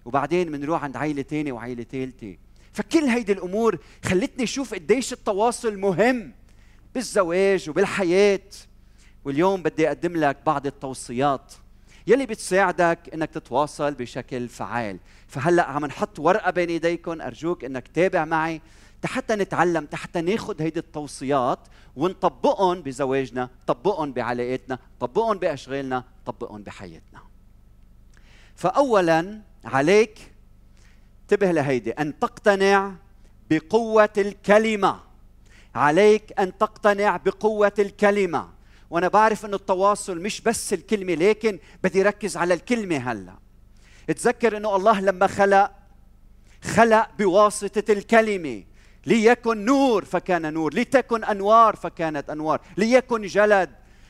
وبعدين 0.05 0.51
بنروح 0.51 0.83
عند 0.83 0.97
عائله 0.97 1.21
تانية 1.21 1.51
وعائله 1.51 1.83
ثالثه 1.83 2.37
فكل 2.73 3.03
هيدي 3.03 3.31
الأمور 3.31 3.77
خلتني 4.05 4.43
أشوف 4.43 4.73
قديش 4.73 5.13
التواصل 5.13 5.77
مهم 5.77 6.31
بالزواج 6.95 7.69
وبالحياة 7.69 8.49
واليوم 9.25 9.63
بدي 9.63 9.87
أقدم 9.87 10.17
لك 10.17 10.37
بعض 10.45 10.67
التوصيات. 10.67 11.53
يلي 12.07 12.25
بتساعدك 12.25 12.99
إنك 13.13 13.29
تتواصل 13.29 13.93
بشكل 13.93 14.47
فعال. 14.47 14.99
فهلأ 15.27 15.63
عم 15.63 15.85
نحط 15.85 16.19
ورقة 16.19 16.51
بين 16.51 16.69
ايديكم 16.69 17.21
أرجوك 17.21 17.63
إنك 17.63 17.87
تابع 17.87 18.25
معي 18.25 18.61
حتى 19.05 19.35
نتعلم 19.35 19.87
حتى 19.93 20.21
ناخذ 20.21 20.61
هيدي 20.61 20.79
التوصيات 20.79 21.59
ونطبقهم 21.95 22.81
بزواجنا 22.81 23.49
طبقهم 23.67 24.13
بعلاقاتنا 24.13 24.79
طبقهم 24.99 25.37
بأشغالنا 25.37 26.03
طبقهم 26.25 26.63
بحياتنا. 26.63 27.19
فاولا 28.55 29.41
عليك 29.65 30.31
انتبه 31.21 31.51
لهيدي 31.51 31.91
أن 31.91 32.19
تقتنع 32.19 32.93
بقوة 33.49 34.09
الكلمة. 34.17 34.99
عليك 35.75 36.39
أن 36.39 36.57
تقتنع 36.57 37.17
بقوة 37.17 37.73
الكلمة. 37.79 38.49
وأنا 38.91 39.07
بعرف 39.07 39.45
انه 39.45 39.55
التواصل 39.55 40.21
مش 40.21 40.41
بس 40.41 40.73
الكلمة 40.73 41.13
لكن 41.13 41.59
بدي 41.83 42.01
ركز 42.01 42.37
على 42.37 42.53
الكلمة 42.53 43.11
هلأ. 43.11 43.33
تذكر 44.07 44.57
إنه 44.57 44.75
الله 44.75 44.99
لما 44.99 45.27
خلق 45.27 45.71
خلق 46.63 47.07
بواسطة 47.19 47.91
الكلمة. 47.91 48.63
ليكن 49.05 49.65
نور 49.65 50.05
فكان 50.05 50.53
نور 50.53 50.73
لتكن 50.73 51.23
أنوار 51.23 51.75
فكانت 51.75 52.29
أنوار. 52.29 52.61
ليكن 52.77 53.21
جلد 53.21 53.69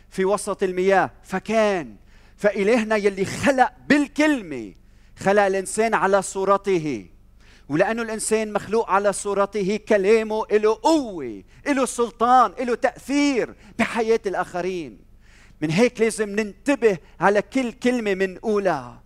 في 0.09 0.25
وسط 0.25 0.63
المياه 0.63 1.11
فكان. 1.23 1.95
فإلهنا 2.38 2.95
يلي 2.95 3.25
خلق 3.25 3.71
بالكلمة 3.88 4.73
خلق 5.19 5.41
الإنسان 5.41 5.93
على 5.93 6.21
صورته. 6.21 7.05
ولأنه 7.71 8.01
الإنسان 8.01 8.53
مخلوق 8.53 8.89
على 8.89 9.13
صورته 9.13 9.79
كلامه 9.89 10.45
له 10.51 10.79
قوة 10.83 11.43
له 11.67 11.85
سلطان 11.85 12.53
له 12.59 12.75
تأثير 12.75 13.55
بحياة 13.79 14.19
الآخرين. 14.25 14.99
من 15.61 15.71
هيك 15.71 16.01
لازم 16.01 16.29
ننتبه 16.29 16.97
على 17.19 17.41
كل 17.41 17.71
كلمة 17.71 18.13
منقولها. 18.13 19.03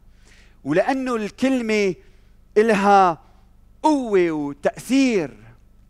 ولأنه 0.63 1.15
الكلمة 1.15 1.95
إلها 2.57 3.21
قوة 3.83 4.31
وتأثير. 4.31 5.37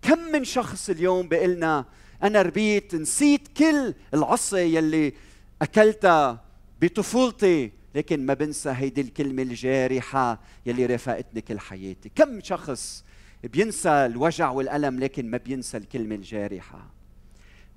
كم 0.02 0.20
من 0.20 0.44
شخص 0.44 0.90
اليوم 0.90 1.28
بيقلنا 1.28 1.86
أنا 2.24 2.42
ربيت 2.42 2.96
نسيت 2.96 3.48
كل 3.58 3.94
العصي 4.14 4.76
يلي 4.76 5.14
أكلتها 5.62 6.44
بطفولتي. 6.82 7.72
لكن 7.96 8.26
ما 8.26 8.34
بنسى 8.34 8.70
هيدي 8.70 9.02
الكلمة 9.02 9.42
الجارحة 9.44 10.40
يلي 10.66 10.86
رافقتني 10.86 11.42
كل 11.42 11.60
حياتي. 11.60 12.12
كم 12.16 12.42
شخص 12.42 13.04
بينسى 13.44 13.90
الوجع 13.90 14.50
والألم 14.50 15.00
لكن 15.00 15.32
ما 15.32 15.38
بينسى 15.38 15.78
الكلمة 15.78 16.16
الجارحة؟ 16.16 16.92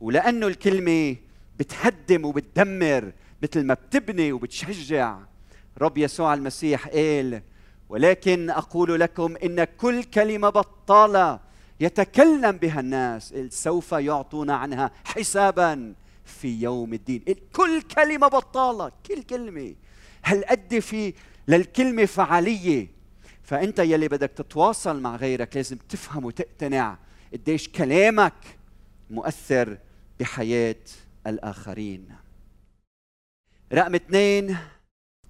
ولأنه 0.00 0.46
الكلمة 0.46 1.16
بتهدم 1.58 2.24
وبتدمر 2.24 3.12
مثل 3.42 3.64
ما 3.64 3.74
بتبني 3.74 4.32
وبتشجع. 4.32 5.18
رب 5.78 5.98
يسوع 5.98 6.34
المسيح 6.34 6.88
قال 6.88 7.42
ولكن 7.88 8.50
أقول 8.50 9.00
لكم 9.00 9.36
إن 9.36 9.64
كل 9.64 10.04
كلمة 10.04 10.48
بطالة 10.48 11.40
يتكلم 11.80 12.56
بها 12.56 12.80
الناس 12.80 13.34
سوف 13.50 13.92
يعطون 13.92 14.50
عنها 14.50 14.90
حسابا 15.04 15.94
في 16.24 16.62
يوم 16.62 16.94
الدين. 16.94 17.22
كل 17.56 17.82
كلمة 17.82 18.28
بطالة 18.28 18.92
كل 19.06 19.22
كلمة 19.22 19.74
هل 20.22 20.44
قد 20.44 20.78
في 20.78 21.14
للكلمة 21.48 22.04
فعالية؟ 22.04 22.86
فأنت 23.42 23.78
يلي 23.78 24.08
بدك 24.08 24.30
تتواصل 24.30 25.00
مع 25.00 25.16
غيرك 25.16 25.56
لازم 25.56 25.76
تفهم 25.88 26.24
وتقتنع 26.24 26.98
قديش 27.32 27.68
كلامك 27.68 28.58
مؤثر 29.10 29.78
بحياة 30.20 30.76
الآخرين. 31.26 32.08
رقم 33.72 33.94
اثنين 33.94 34.56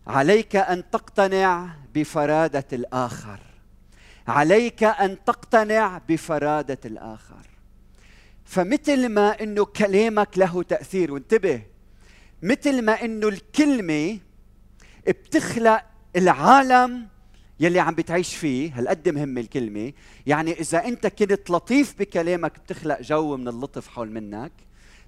عليك 0.07 0.57
أن 0.57 0.91
تقتنع 0.91 1.75
بفرادة 1.95 2.67
الآخر. 2.73 3.41
عليك 4.29 4.85
أن 4.85 5.25
تقتنع 5.25 6.01
بفرادة 6.09 6.79
الآخر. 6.85 7.47
فمثل 8.45 9.09
ما 9.09 9.43
إنه 9.43 9.65
كلامك 9.65 10.39
له 10.39 10.63
تأثير 10.63 11.13
وانتبه 11.13 11.63
مثل 12.43 12.83
ما 12.83 13.05
إنه 13.05 13.29
الكلمة 13.29 14.19
بتخلق 15.13 15.83
العالم 16.17 17.07
يلي 17.61 17.81
عم 17.81 17.95
بتعيش 17.95 18.37
فيه. 18.37 18.79
هالقد 18.79 19.09
مهمة 19.09 19.41
الكلمة. 19.41 19.93
يعني 20.27 20.61
إذا 20.61 20.85
أنت 20.85 21.07
كنت 21.07 21.51
لطيف 21.51 21.95
بكلامك 21.99 22.59
بتخلق 22.59 23.03
جو 23.03 23.37
من 23.37 23.49
اللطف 23.49 23.89
حول 23.89 24.11
منك. 24.11 24.53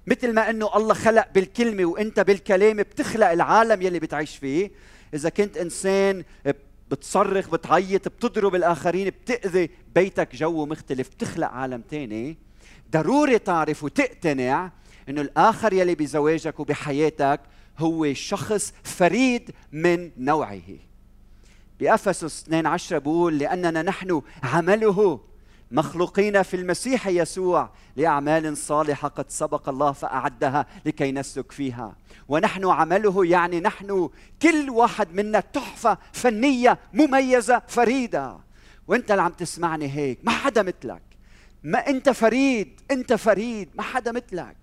مثل 0.07 0.33
ما 0.33 0.49
أنه 0.49 0.75
الله 0.75 0.93
خلق 0.93 1.27
بالكلمة 1.35 1.85
وأنت 1.85 2.19
بالكلام 2.19 2.77
بتخلق 2.77 3.29
العالم 3.29 3.81
يلي 3.81 3.99
بتعيش 3.99 4.37
فيه. 4.37 4.71
إذا 5.13 5.29
كنت 5.29 5.57
إنسان 5.57 6.23
بتصرخ 6.91 7.49
بتعيط 7.49 8.07
بتضرب 8.07 8.55
الآخرين 8.55 9.09
بتأذي 9.09 9.69
بيتك 9.95 10.35
جو 10.35 10.65
مختلف 10.65 11.09
بتخلق 11.09 11.47
عالم 11.47 11.81
تاني. 11.81 12.37
ضروري 12.91 13.39
تعرف 13.39 13.83
وتقتنع 13.83 14.71
إنه 15.09 15.21
الآخر 15.21 15.73
يلي 15.73 15.95
بزواجك 15.95 16.59
وبحياتك 16.59 17.39
هو 17.79 18.13
شخص 18.13 18.73
فريد 18.83 19.51
من 19.71 20.11
نوعه. 20.17 20.61
بأفسس 21.79 22.43
2 22.43 22.65
10 22.65 22.97
بقول 22.97 23.37
لأننا 23.37 23.81
نحن 23.81 24.21
عمله 24.43 25.19
مخلوقين 25.71 26.43
في 26.43 26.55
المسيح 26.55 27.07
يسوع 27.07 27.69
لأعمال 27.95 28.57
صالحة 28.57 29.07
قد 29.07 29.29
سبق 29.29 29.69
الله 29.69 29.91
فأعدها 29.91 30.65
لكي 30.85 31.11
نسلك 31.11 31.51
فيها. 31.51 31.95
ونحن 32.27 32.65
عمله 32.65 33.25
يعني 33.25 33.59
نحن 33.59 34.09
كل 34.41 34.69
واحد 34.69 35.13
منا 35.13 35.39
تحفة 35.39 35.97
فنية 36.13 36.79
مميزة 36.93 37.61
فريدة. 37.67 38.37
وانت 38.87 39.11
اللي 39.11 39.21
عم 39.21 39.31
تسمعني 39.31 39.87
هيك 39.87 40.19
ما 40.23 40.31
حدا 40.31 40.63
مثلك. 40.63 41.01
ما 41.63 41.87
انت 41.87 42.09
فريد 42.09 42.81
انت 42.91 43.13
فريد 43.13 43.69
ما 43.75 43.83
حدا 43.83 44.11
مثلك. 44.11 44.60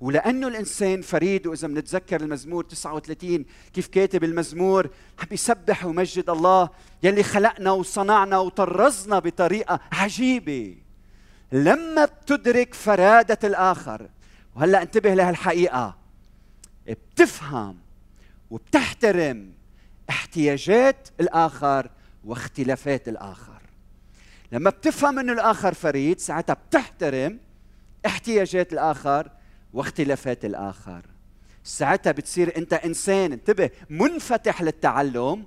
ولأنه 0.00 0.48
الإنسان 0.48 1.02
فريد 1.02 1.46
وإذا 1.46 1.68
بنتذكر 1.68 2.20
المزمور 2.20 2.64
39 2.64 3.44
كيف 3.72 3.86
كاتب 3.86 4.24
المزمور؟ 4.24 4.90
عم 5.18 5.26
بيسبح 5.30 5.84
ويمجد 5.84 6.30
الله 6.30 6.68
يلي 7.02 7.22
خلقنا 7.22 7.70
وصنعنا 7.70 8.38
وطرزنا 8.38 9.18
بطريقة 9.18 9.80
عجيبة. 9.92 10.76
لما 11.52 12.04
بتدرك 12.04 12.74
فرادة 12.74 13.38
الآخر 13.48 14.08
وهلأ 14.56 14.82
انتبه 14.82 15.14
لهالحقيقة 15.14 15.96
بتفهم 16.88 17.78
وبتحترم 18.50 19.52
احتياجات 20.10 21.08
الآخر 21.20 21.90
واختلافات 22.24 23.08
الآخر. 23.08 23.62
لما 24.52 24.70
بتفهم 24.70 25.18
إنه 25.18 25.32
الآخر 25.32 25.74
فريد 25.74 26.20
ساعتها 26.20 26.54
بتحترم 26.54 27.38
احتياجات 28.06 28.72
الآخر 28.72 29.30
واختلافات 29.72 30.44
الآخر. 30.44 31.02
ساعتها 31.64 32.12
بتصير 32.12 32.56
أنت 32.56 32.72
إنسان 32.72 33.32
انتبه 33.32 33.70
منفتح 33.90 34.62
للتعلم 34.62 35.44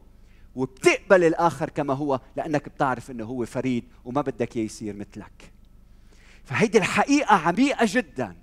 وبتقبل 0.55 1.23
الآخر 1.23 1.69
كما 1.69 1.93
هو 1.93 2.19
لأنك 2.35 2.69
بتعرف 2.69 3.11
إنه 3.11 3.25
هو 3.25 3.45
فريد 3.45 3.83
وما 4.05 4.21
بدك 4.21 4.57
إياه 4.57 4.65
يصير 4.65 4.95
مثلك. 4.95 5.51
فهيدي 6.43 6.77
الحقيقة 6.77 7.35
عميقة 7.35 7.85
جدا. 7.89 8.35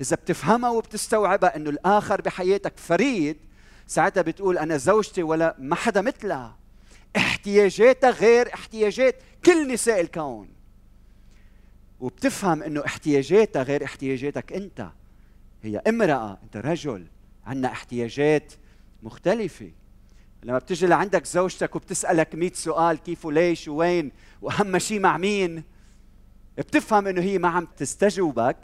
إذا 0.00 0.16
بتفهمها 0.16 0.70
وبتستوعبها 0.70 1.56
إنه 1.56 1.70
الآخر 1.70 2.20
بحياتك 2.20 2.72
فريد 2.76 3.36
ساعتها 3.86 4.22
بتقول 4.22 4.58
أنا 4.58 4.76
زوجتي 4.76 5.22
ولا 5.22 5.56
ما 5.58 5.74
حدا 5.74 6.00
مثلها. 6.00 6.58
احتياجاتها 7.16 8.10
غير 8.10 8.54
احتياجات 8.54 9.16
كل 9.44 9.72
نساء 9.72 10.00
الكون. 10.00 10.48
وبتفهم 12.00 12.62
إنه 12.62 12.84
احتياجاتها 12.86 13.62
غير 13.62 13.84
احتياجاتك 13.84 14.52
أنت. 14.52 14.88
هي 15.64 15.78
امرأة 15.78 16.38
انت 16.42 16.56
رجل 16.56 17.06
عندنا 17.46 17.68
احتياجات 17.68 18.52
مختلفة. 19.02 19.70
لما 20.42 20.58
بتجي 20.58 20.86
لعندك 20.86 21.26
زوجتك 21.26 21.76
وبتسألك 21.76 22.34
100 22.34 22.52
سؤال 22.52 22.96
كيف 22.96 23.24
وليش 23.24 23.68
ووين 23.68 24.12
وأهم 24.42 24.78
شيء 24.78 25.00
مع 25.00 25.16
مين 25.16 25.62
بتفهم 26.58 27.06
إنه 27.06 27.22
هي 27.22 27.38
ما 27.38 27.48
عم 27.48 27.68
تستجوبك. 27.76 28.56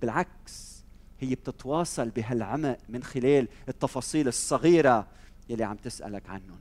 بالعكس 0.00 0.84
هي 1.20 1.34
بتتواصل 1.34 2.10
بهالعمق 2.10 2.78
من 2.88 3.02
خلال 3.02 3.48
التفاصيل 3.68 4.28
الصغيرة 4.28 5.06
يلي 5.48 5.64
عم 5.64 5.76
تسألك 5.76 6.30
عنهم. 6.30 6.60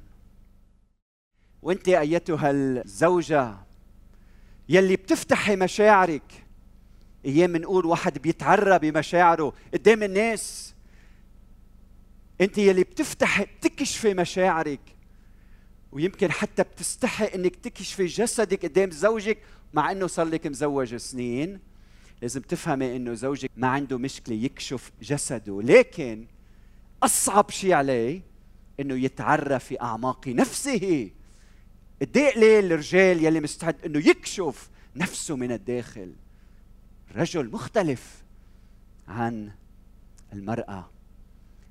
وأنت 1.62 1.90
أيتها 1.90 2.52
الزوجة 2.52 3.56
يلي 4.70 4.96
بتفتحي 4.96 5.56
مشاعرك 5.56 6.45
أيام 7.26 7.54
بنقول 7.54 7.86
واحد 7.86 8.18
بيتعرى 8.22 8.80
بمشاعره 8.80 9.54
قدام 9.74 10.04
الناس. 10.04 10.74
أنت 12.42 12.58
يلي 12.58 12.84
بتفتحي 12.84 13.46
بتكشفي 13.46 14.14
مشاعرك 14.14 14.80
ويمكن 15.92 16.32
حتى 16.32 16.64
بتستحي 16.64 17.26
إنك 17.26 17.56
تكشفي 17.56 18.06
جسدك 18.06 18.66
قدام 18.66 18.92
زوجك 18.92 19.38
مع 19.74 19.92
إنه 19.92 20.08
صار 20.08 20.26
لك 20.26 20.48
مزوج 20.48 20.96
سنين. 20.96 21.60
لازم 22.22 22.42
تفهمي 22.42 22.96
إنه 22.96 23.14
زوجك 23.14 23.52
ما 23.58 23.68
عنده 23.68 23.98
مشكلة 23.98 24.36
يكشف 24.36 24.92
جسده. 25.02 25.62
لكن 25.62 26.26
أصعب 27.04 27.50
شيء 27.50 27.74
عليه 27.74 28.22
إنه 28.80 28.96
يتعرى 28.96 29.60
في 29.60 29.82
أعماق 29.82 30.28
نفسه. 30.28 31.10
قد 32.02 32.18
إيه 32.18 32.60
الرجال 32.60 33.26
يلي 33.26 33.40
مستعد 33.40 33.76
إنه 33.86 34.10
يكشف 34.10 34.70
نفسه 34.96 35.36
من 35.36 35.52
الداخل؟ 35.52 36.14
رجل 37.16 37.52
مختلف 37.52 38.24
عن 39.08 39.52
المرأة. 40.34 40.90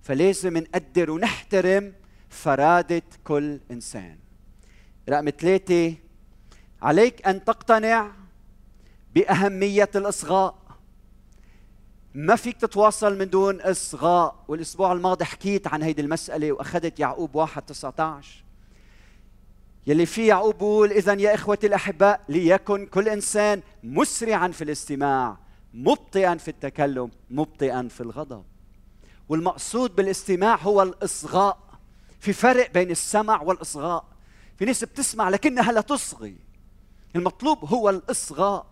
فلازم 0.02 0.56
نقدر 0.56 1.10
ونحترم 1.10 1.92
فرادة 2.28 3.02
كل 3.24 3.60
إنسان. 3.70 4.18
رقم 5.08 5.30
ثلاثة 5.30 5.94
عليك 6.82 7.26
أن 7.26 7.44
تقتنع 7.44 8.10
بأهمية 9.14 9.90
الإصغاء. 9.94 10.64
ما 12.14 12.36
فيك 12.36 12.56
تتواصل 12.56 13.18
من 13.18 13.30
دون 13.30 13.60
إصغاء. 13.60 14.44
والأسبوع 14.48 14.92
الماضي 14.92 15.24
حكيت 15.24 15.66
عن 15.66 15.82
هيدي 15.82 16.02
المسألة 16.02 16.52
وأخذت 16.52 17.00
يعقوب 17.00 17.34
واحد 17.34 17.62
19 17.62 18.43
يلي 19.86 20.06
في 20.06 20.26
يعقوب 20.26 20.54
بيقول 20.54 20.92
إذا 20.92 21.12
يا 21.12 21.34
إخوتي 21.34 21.66
الأحباء 21.66 22.20
ليكن 22.28 22.86
كل 22.86 23.08
إنسان 23.08 23.62
مسرعا 23.82 24.48
في 24.48 24.64
الاستماع 24.64 25.38
مبطئا 25.74 26.36
في 26.36 26.48
التكلم 26.48 27.10
مبطئا 27.30 27.88
في 27.88 28.00
الغضب. 28.00 28.44
والمقصود 29.28 29.96
بالاستماع 29.96 30.56
هو 30.56 30.82
الإصغاء. 30.82 31.58
في 32.20 32.32
فرق 32.32 32.72
بين 32.72 32.90
السمع 32.90 33.42
والإصغاء. 33.42 34.04
في 34.56 34.64
ناس 34.64 34.84
بتسمع 34.84 35.28
لكنها 35.28 35.72
لا 35.72 35.80
تصغي. 35.80 36.36
المطلوب 37.16 37.64
هو 37.64 37.90
الإصغاء. 37.90 38.66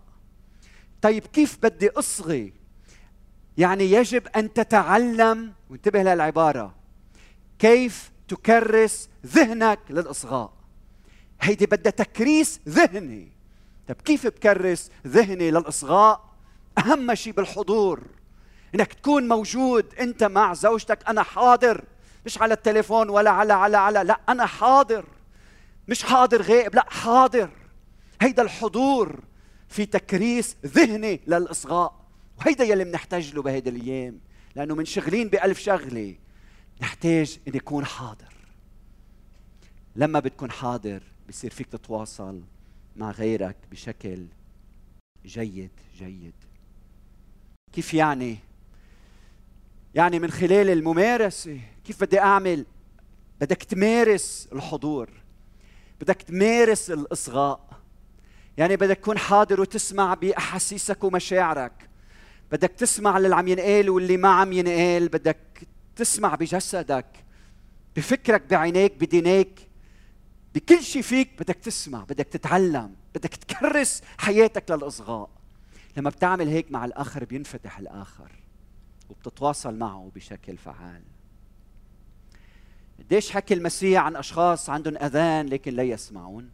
طيب 1.02 1.26
كيف 1.26 1.58
بدي 1.62 1.90
أصغي؟ 1.90 2.52
يعني 3.58 3.84
يجب 3.84 4.28
أن 4.28 4.52
تتعلم 4.52 5.52
وانتبه 5.70 6.02
للعبارة 6.02 6.74
كيف 7.58 8.12
تكرس 8.28 9.08
ذهنك 9.26 9.78
للإصغاء. 9.90 10.61
هيدي 11.42 11.66
بدها 11.66 11.92
تكريس 11.92 12.60
ذهني. 12.68 13.28
طيب 13.88 13.96
كيف 14.00 14.26
بكرس 14.26 14.90
ذهني 15.06 15.50
للإصغاء؟ 15.50 16.32
أهم 16.78 17.14
شيء 17.14 17.32
بالحضور 17.32 18.00
إنك 18.74 18.92
تكون 18.92 19.28
موجود 19.28 19.94
أنت 19.94 20.24
مع 20.24 20.54
زوجتك 20.54 21.08
أنا 21.08 21.22
حاضر. 21.22 21.84
مش 22.26 22.42
على 22.42 22.54
التليفون 22.54 23.08
ولا 23.08 23.30
على 23.30 23.52
على 23.52 23.76
على 23.76 24.02
لا 24.02 24.20
أنا 24.28 24.46
حاضر. 24.46 25.04
مش 25.88 26.02
حاضر 26.02 26.42
غائب 26.42 26.74
لا 26.74 26.86
حاضر. 26.88 27.50
هيدا 28.20 28.42
الحضور 28.42 29.20
في 29.68 29.86
تكريس 29.86 30.56
ذهني 30.66 31.20
للإصغاء. 31.26 32.02
وهيدا 32.38 32.64
يلي 32.64 32.84
بنحتاج 32.84 33.34
له 33.34 33.42
بهيدي 33.42 33.70
الأيام 33.70 34.20
لأنه 34.56 34.74
منشغلين 34.74 35.28
بألف 35.28 35.58
شغلة. 35.58 36.14
نحتاج 36.80 37.38
إن 37.48 37.54
يكون 37.54 37.84
حاضر. 37.84 38.34
لما 39.96 40.20
بتكون 40.20 40.50
حاضر 40.50 41.02
بصير 41.28 41.50
فيك 41.50 41.66
تتواصل 41.66 42.42
مع 42.96 43.10
غيرك 43.10 43.56
بشكل 43.70 44.26
جيد 45.26 45.70
جيد. 45.98 46.34
كيف 47.72 47.94
يعني؟ 47.94 48.38
يعني 49.94 50.18
من 50.18 50.30
خلال 50.30 50.70
الممارسة 50.70 51.60
كيف 51.84 52.00
بدي 52.00 52.20
أعمل؟ 52.20 52.66
بدك 53.40 53.62
تمارس 53.62 54.48
الحضور. 54.52 55.10
بدك 56.00 56.22
تمارس 56.22 56.90
الإصغاء. 56.90 57.60
يعني 58.58 58.76
بدك 58.76 58.96
تكون 58.96 59.18
حاضر 59.18 59.60
وتسمع 59.60 60.14
بأحاسيسك 60.14 61.04
ومشاعرك. 61.04 61.88
بدك 62.52 62.70
تسمع 62.70 63.18
للي 63.18 63.36
عم 63.36 63.48
ينقال 63.48 63.90
واللي 63.90 64.16
ما 64.16 64.28
عم 64.28 64.52
ينقال. 64.52 65.08
بدك 65.08 65.38
تسمع 65.96 66.34
بجسدك 66.34 67.06
بفكرك 67.96 68.42
بعينيك 68.50 68.96
بدينيك. 68.96 69.71
بكل 70.54 70.82
شيء 70.82 71.02
فيك 71.02 71.42
بدك 71.42 71.56
تسمع 71.56 72.04
بدك 72.04 72.26
تتعلم 72.26 72.96
بدك 73.14 73.34
تكرس 73.34 74.02
حياتك 74.18 74.70
للإصغاء. 74.70 75.30
لما 75.96 76.10
بتعمل 76.10 76.48
هيك 76.48 76.72
مع 76.72 76.84
الآخر 76.84 77.24
بينفتح 77.24 77.78
الآخر 77.78 78.32
وبتتواصل 79.10 79.78
معه 79.78 80.10
بشكل 80.14 80.56
فعال. 80.56 81.02
قديش 82.98 83.30
حكي 83.30 83.54
المسيح 83.54 84.02
عن 84.02 84.16
أشخاص 84.16 84.70
عندهم 84.70 84.96
أذان 84.96 85.46
لكن 85.46 85.74
لا 85.74 85.82
يسمعون؟ 85.82 86.50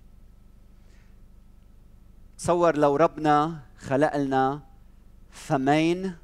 تصور 2.39 2.77
لو 2.77 2.97
ربنا 2.97 3.63
خلق 3.79 4.17
لنا 4.17 4.63
فمين 5.31 6.17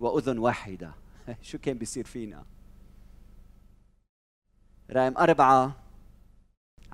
وأذن 0.00 0.38
واحدة. 0.38 0.94
شو 1.42 1.58
كان 1.58 1.78
بيصير 1.78 2.06
فينا؟ 2.06 2.44
رقم 4.90 5.18
أربعة 5.18 5.83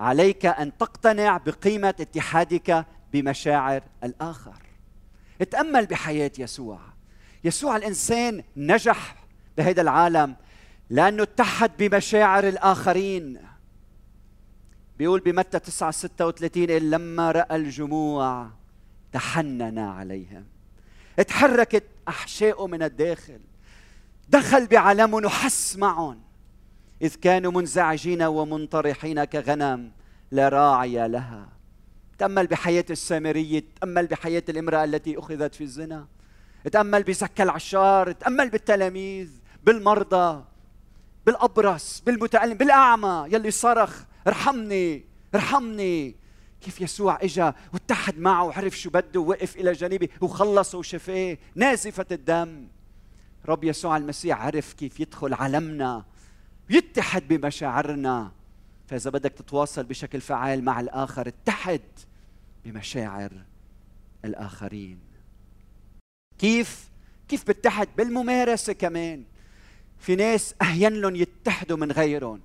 عليك 0.00 0.46
أن 0.46 0.78
تقتنع 0.78 1.36
بقيمة 1.36 1.94
اتحادك 2.00 2.86
بمشاعر 3.12 3.82
الآخر. 4.04 4.62
اتأمل 5.40 5.86
بحياة 5.86 6.32
يسوع. 6.38 6.80
يسوع 7.44 7.76
الإنسان 7.76 8.44
نجح 8.56 9.14
بهذا 9.56 9.82
العالم 9.82 10.36
لأنه 10.90 11.22
اتحد 11.22 11.70
بمشاعر 11.78 12.48
الآخرين. 12.48 13.38
بيقول 14.98 15.20
بمتى 15.20 15.58
9 15.58 15.90
36 15.90 16.78
لما 16.78 17.32
رأى 17.32 17.56
الجموع 17.56 18.50
تحنن 19.12 19.78
عليهم 19.78 20.44
اتحركت 21.18 21.84
احشائه 22.08 22.66
من 22.66 22.82
الداخل. 22.82 23.40
دخل 24.28 24.66
بعالمهم 24.66 25.24
وحس 25.24 25.76
معهم 25.76 26.20
إذ 27.02 27.14
كانوا 27.14 27.52
منزعجين 27.52 28.22
ومنطرحين 28.22 29.24
كغنم 29.24 29.92
لا 30.30 30.48
راعي 30.48 31.08
لها. 31.08 31.48
تأمل 32.18 32.46
بحياة 32.46 32.84
السامرية 32.90 33.64
تأمل 33.80 34.06
بحياة 34.06 34.42
الامرأة 34.48 34.84
التي 34.84 35.18
أخذت 35.18 35.54
في 35.54 35.64
الزنا. 35.64 36.06
تأمل 36.72 37.02
بزكى 37.02 37.42
العشار 37.42 38.12
تأمل 38.12 38.50
بالتلاميذ 38.50 39.30
بالمرضى 39.64 40.44
بالأبرص 41.26 42.02
بالمتألم 42.06 42.54
بالأعمى. 42.54 43.26
يلي 43.28 43.50
صرخ 43.50 44.02
ارحمني 44.26 45.04
ارحمني. 45.34 46.16
كيف 46.60 46.80
يسوع 46.80 47.18
إجا 47.22 47.54
واتحد 47.72 48.18
معه 48.18 48.44
وعرف 48.44 48.78
شو 48.78 48.90
بده 48.90 49.20
ووقف 49.20 49.56
إلى 49.56 49.72
جانبه 49.72 50.08
وخلصه 50.20 50.78
وشفاه 50.78 51.38
نازفة 51.54 52.06
الدم. 52.12 52.68
رب 53.48 53.64
يسوع 53.64 53.96
المسيح 53.96 54.42
عرف 54.42 54.72
كيف 54.72 55.00
يدخل 55.00 55.34
عالمنا. 55.34 56.04
يتحد 56.70 57.28
بمشاعرنا. 57.28 58.32
فإذا 58.88 59.10
بدك 59.10 59.32
تتواصل 59.32 59.84
بشكل 59.84 60.20
فعال 60.20 60.64
مع 60.64 60.80
الآخر 60.80 61.28
اتحد 61.28 61.80
بمشاعر 62.64 63.32
الآخرين. 64.24 64.98
كيف؟ 66.38 66.88
كيف 67.28 67.48
بتحد؟ 67.48 67.88
بالممارسة 67.96 68.72
كمان. 68.72 69.24
في 69.98 70.16
ناس 70.16 70.54
اهين 70.62 70.92
لهم 70.92 71.16
يتحدوا 71.16 71.76
من 71.76 71.92
غيرهم. 71.92 72.40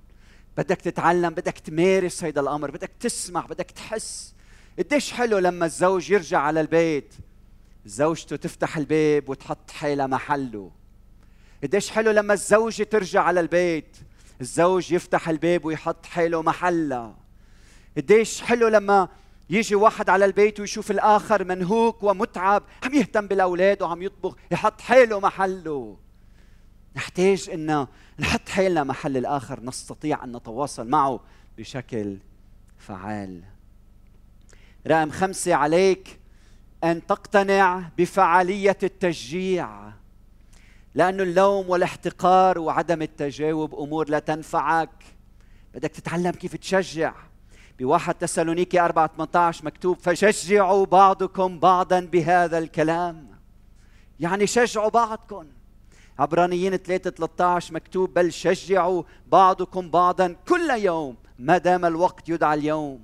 بدك 0.56 0.76
تتعلم 0.76 1.30
بدك 1.30 1.58
تمارس 1.58 2.24
هيدا 2.24 2.40
الأمر 2.40 2.70
بدك 2.70 2.90
تسمع 3.00 3.46
بدك 3.46 3.70
تحس. 3.70 4.34
قديش 4.78 5.12
حلو 5.12 5.38
لما 5.38 5.66
الزوج 5.66 6.10
يرجع 6.10 6.40
على 6.40 6.60
البيت. 6.60 7.14
زوجته 7.86 8.36
تفتح 8.36 8.76
الباب 8.76 9.28
وتحط 9.28 9.70
حالها 9.70 10.06
محله. 10.06 10.70
قديش 11.62 11.90
حلو 11.90 12.10
لما 12.10 12.34
الزوجة 12.34 12.82
ترجع 12.82 13.22
على 13.22 13.40
البيت. 13.40 13.96
الزوج 14.40 14.92
يفتح 14.92 15.28
الباب 15.28 15.64
ويحط 15.64 16.06
حاله 16.06 16.42
محلها 16.42 17.16
قديش 17.96 18.42
حلو 18.42 18.68
لما 18.68 19.08
يجي 19.50 19.74
واحد 19.74 20.10
على 20.10 20.24
البيت 20.24 20.60
ويشوف 20.60 20.90
الآخر 20.90 21.44
منهوك 21.44 22.02
ومتعب 22.02 22.62
عم 22.84 22.94
يهتم 22.94 23.26
بالأولاد 23.26 23.82
وعم 23.82 24.02
يطبخ 24.02 24.36
يحط 24.50 24.80
حاله 24.80 25.20
محله. 25.20 25.96
نحتاج 26.96 27.50
إن 27.50 27.86
نحط 28.18 28.48
حالنا 28.48 28.84
محل 28.84 29.16
الآخر 29.16 29.60
نستطيع 29.62 30.24
أن 30.24 30.36
نتواصل 30.36 30.88
معه 30.88 31.20
بشكل 31.58 32.18
فعال. 32.78 33.42
رقم 34.86 35.10
خمسة 35.10 35.54
عليك 35.54 36.18
أن 36.84 37.06
تقتنع 37.06 37.90
بفعالية 37.98 38.78
التشجيع. 38.82 39.92
لأن 40.96 41.20
اللوم 41.20 41.70
والاحتقار 41.70 42.58
وعدم 42.58 43.02
التجاوب 43.02 43.74
أمور 43.74 44.08
لا 44.08 44.18
تنفعك. 44.18 45.04
بدك 45.74 45.90
تتعلم 45.90 46.30
كيف 46.30 46.56
تشجع. 46.56 47.14
بواحد 47.78 48.14
تسالونيكي 48.14 48.80
4 48.80 49.06
18 49.06 49.64
مكتوب 49.64 49.98
فشجعوا 49.98 50.86
بعضكم 50.86 51.58
بعضا 51.58 52.00
بهذا 52.00 52.58
الكلام. 52.58 53.28
يعني 54.20 54.46
شجعوا 54.46 54.88
بعضكم. 54.88 55.46
عبرانيين 56.18 56.76
3 56.76 57.10
13 57.10 57.74
مكتوب 57.74 58.14
بل 58.14 58.32
شجعوا 58.32 59.02
بعضكم 59.26 59.90
بعضا 59.90 60.36
كل 60.48 60.70
يوم 60.70 61.16
ما 61.38 61.58
دام 61.58 61.84
الوقت 61.84 62.28
يدعى 62.28 62.58
اليوم. 62.58 63.00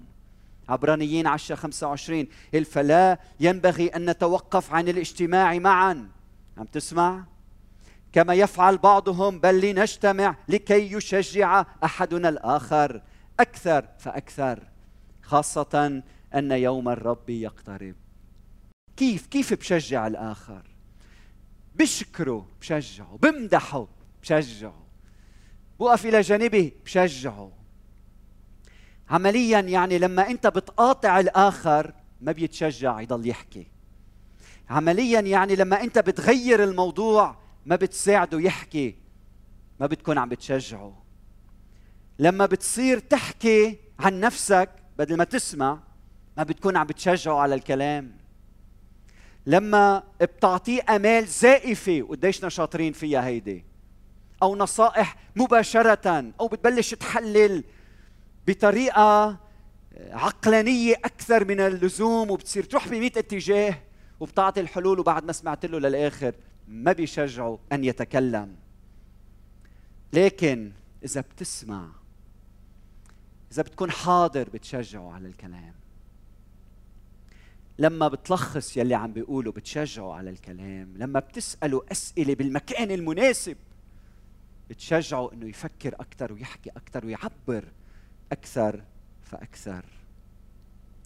عبرانيين 0.68 1.26
10 1.26 1.55
25 1.55 2.26
فلا 2.64 3.18
ينبغي 3.40 3.87
أن 3.88 4.11
نتوقف 4.11 4.72
عن 4.72 4.88
الاجتماع 4.88 5.59
معا. 5.59 6.09
عم 6.59 6.64
تسمع؟ 6.64 7.31
كما 8.12 8.35
يفعل 8.35 8.79
بعضهم 8.79 9.38
بل 9.38 9.61
لنجتمع 9.61 10.37
لكي 10.48 10.92
يشجع 10.92 11.64
أحدنا 11.85 12.29
الآخر. 12.29 13.03
أكثر 13.40 13.87
فأكثر 13.98 14.62
خاصة 15.22 16.03
أن 16.35 16.53
يوم 16.53 16.88
الرب 16.88 17.31
يقترب. 17.31 17.94
كيف؟ 18.96 19.27
كيف 19.27 19.55
بشجع 19.55 20.07
الآخر؟ 20.07 20.62
بشكره 21.75 22.48
بشجعه. 22.61 23.18
بمدحه 23.22 23.88
بشجعه. 24.22 24.87
بوقف 25.79 26.07
إلى 26.07 26.20
جانبه 26.20 26.72
بشجعه. 26.85 27.53
عمليا 29.11 29.61
يعني 29.61 29.98
لما 29.98 30.31
أنت 30.31 30.46
بتقاطع 30.46 31.20
الآخر 31.20 31.94
ما 32.20 32.33
بيتشجع 32.33 33.01
يضل 33.01 33.29
يحكي. 33.29 33.66
عمليا 34.70 35.20
يعني 35.20 35.57
لما 35.57 35.83
أنت 35.83 35.98
بتغير 35.98 36.64
الموضوع 36.64 37.41
ما 37.66 37.77
بتساعده 37.77 38.40
يحكي 38.40 38.96
ما 39.81 39.87
بتكون 39.87 40.18
عم 40.18 40.29
بتشجعه. 40.29 41.03
لما 42.18 42.46
بتصير 42.46 42.98
تحكي 42.98 43.79
عن 43.98 44.20
نفسك 44.20 44.70
بدل 44.98 45.16
ما 45.16 45.25
تسمع 45.25 45.79
ما 46.37 46.42
بتكون 46.42 46.77
عم 46.77 46.87
بتشجعه 46.87 47.38
على 47.38 47.55
الكلام. 47.55 48.16
لما 49.46 50.03
بتعطيه 50.20 50.83
آمال 50.88 51.27
زائفة 51.27 52.03
وقديشنا 52.03 52.48
شاطرين 52.48 52.92
فيها 52.92 53.27
هيدي 53.27 53.64
أو 54.42 54.57
نصائح 54.57 55.16
مباشرة 55.37 56.33
أو 56.40 56.48
بتبلش 56.48 56.94
تحلل 56.94 57.64
بطريقة 58.46 59.37
عقلانية 60.11 60.94
أكثر 60.94 61.44
من 61.44 61.61
اللزوم 61.61 62.31
وبتصير 62.31 62.64
تروح 62.64 62.88
ب 62.88 62.92
اتجاه 62.92 63.75
وبتعطي 64.20 64.61
الحلول 64.61 64.98
وبعد 65.01 65.25
ما 65.25 65.33
سمعت 65.33 65.66
له 65.66 65.79
للآخر 65.79 66.35
ما 66.68 66.92
بيشجعوا 66.92 67.59
أن 67.72 67.85
يتكلم. 67.85 68.57
لكن 70.12 70.72
إذا 71.05 71.20
بتسمع 71.20 71.88
إذا 73.53 73.62
بتكون 73.62 73.90
حاضر 73.90 74.48
بتشجعه 74.48 75.12
على 75.12 75.29
الكلام. 75.29 75.75
لما 77.79 78.09
بتلخص 78.09 78.77
يلي 78.77 78.94
عم 78.94 79.12
بيقوله 79.12 79.53
بتشجعه 79.53 80.14
على 80.14 80.31
الكلام. 80.31 80.94
لما 80.96 81.20
بتسأله 81.20 81.83
أسئلة 81.92 82.35
بالمكان 82.35 82.90
المناسب 82.90 83.57
بتشجعه 84.70 85.33
إنه 85.33 85.48
يفكر 85.48 85.94
أكثر 85.94 86.33
ويحكي 86.33 86.70
أكثر 86.70 87.07
ويعبر 87.07 87.64
أكثر 88.33 88.83
فأكثر. 89.22 89.85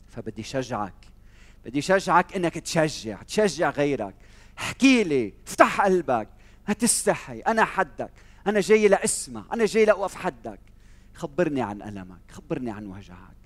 فبدي 0.08 0.42
شجعك. 0.42 0.94
بدي 1.64 1.82
شجعك 1.82 2.36
إنك 2.36 2.58
تشجع 2.58 3.22
تشجع 3.22 3.70
غيرك. 3.70 4.14
احكي 4.58 5.04
لي 5.04 5.32
افتح 5.46 5.80
قلبك. 5.80 6.28
ما 6.68 6.74
تستحي 6.74 7.40
أنا 7.40 7.64
حدك 7.64 8.10
أنا 8.46 8.60
جاي 8.60 8.88
لأسمع 8.88 9.44
أنا 9.52 9.66
جاي 9.66 9.84
لأوقف 9.84 10.14
حدك. 10.14 10.60
خبرني 11.14 11.62
عن 11.62 11.82
ألمك 11.82 12.30
خبرني 12.30 12.70
عن 12.70 12.86
وجعك. 12.86 13.36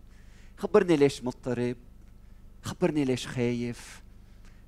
خبرني 0.56 0.96
ليش 0.96 1.24
مضطرب 1.24 1.76
خبرني 2.62 3.04
ليش 3.04 3.26
خايف. 3.26 4.02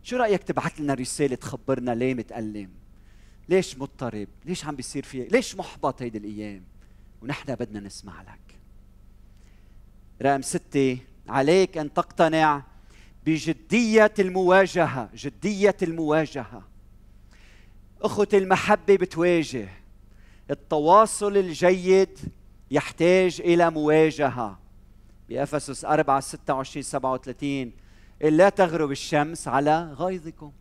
شو 0.03 0.17
رأيك 0.17 0.43
تبعت 0.43 0.81
لنا 0.81 0.95
رسالة 0.95 1.35
تخبرنا 1.37 1.91
ليه 1.91 2.15
متألم؟ 2.15 2.71
ليش 3.49 3.79
مضطرب؟ 3.79 4.29
ليش 4.45 4.65
عم 4.65 4.77
بيصير 4.77 5.05
فيك 5.05 5.33
ليش 5.33 5.57
محبط 5.57 6.03
هيدي 6.03 6.19
الأيام؟ 6.19 6.63
ونحن 7.23 7.55
بدنا 7.55 7.81
نسمع 7.81 8.23
لك. 8.23 8.59
رقم 10.23 10.43
ستة 10.43 10.99
عليك 11.29 11.79
أن 11.79 11.93
تقتنع 11.93 12.63
بجدية 13.27 14.15
المواجهة 14.19 15.09
جدية 15.15 15.77
المواجهة. 15.83 16.63
أخوة 18.03 18.29
المحبة 18.35 18.97
بتواجه. 18.97 19.69
التواصل 20.51 21.37
الجيد 21.37 22.19
يحتاج 22.71 23.41
إلى 23.41 23.71
مواجهة. 23.71 24.59
بأفسس 25.29 25.85
4 25.85 26.21
26 26.21 26.83
37 26.83 27.73
لا 28.23 28.49
تغرب 28.49 28.91
الشمس 28.91 29.49
على 29.49 29.93
غيظكم. 29.99 30.53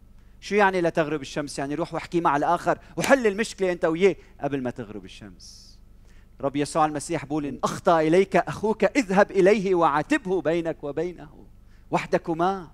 شو 0.41 0.55
يعني 0.55 0.81
لا 0.81 0.89
تغرب 0.89 1.21
الشمس؟ 1.21 1.59
يعني 1.59 1.75
روح 1.75 1.93
واحكي 1.93 2.21
مع 2.21 2.37
الآخر. 2.37 2.79
وحل 2.97 3.27
المشكلة 3.27 3.71
أنت 3.71 3.85
وياه 3.85 4.15
قبل 4.41 4.63
ما 4.63 4.69
تغرب 4.69 5.05
الشمس. 5.05 5.77
رب 6.41 6.55
يسوع 6.55 6.85
المسيح 6.85 7.25
بيقول 7.25 7.45
إن 7.45 7.59
أخطأ 7.63 8.01
إليك 8.01 8.35
أخوك 8.35 8.83
اذهب 8.83 9.31
إليه 9.31 9.75
وعاتبه 9.75 10.41
بينك 10.41 10.83
وبينه. 10.83 11.45
وحدكما. 11.91 12.71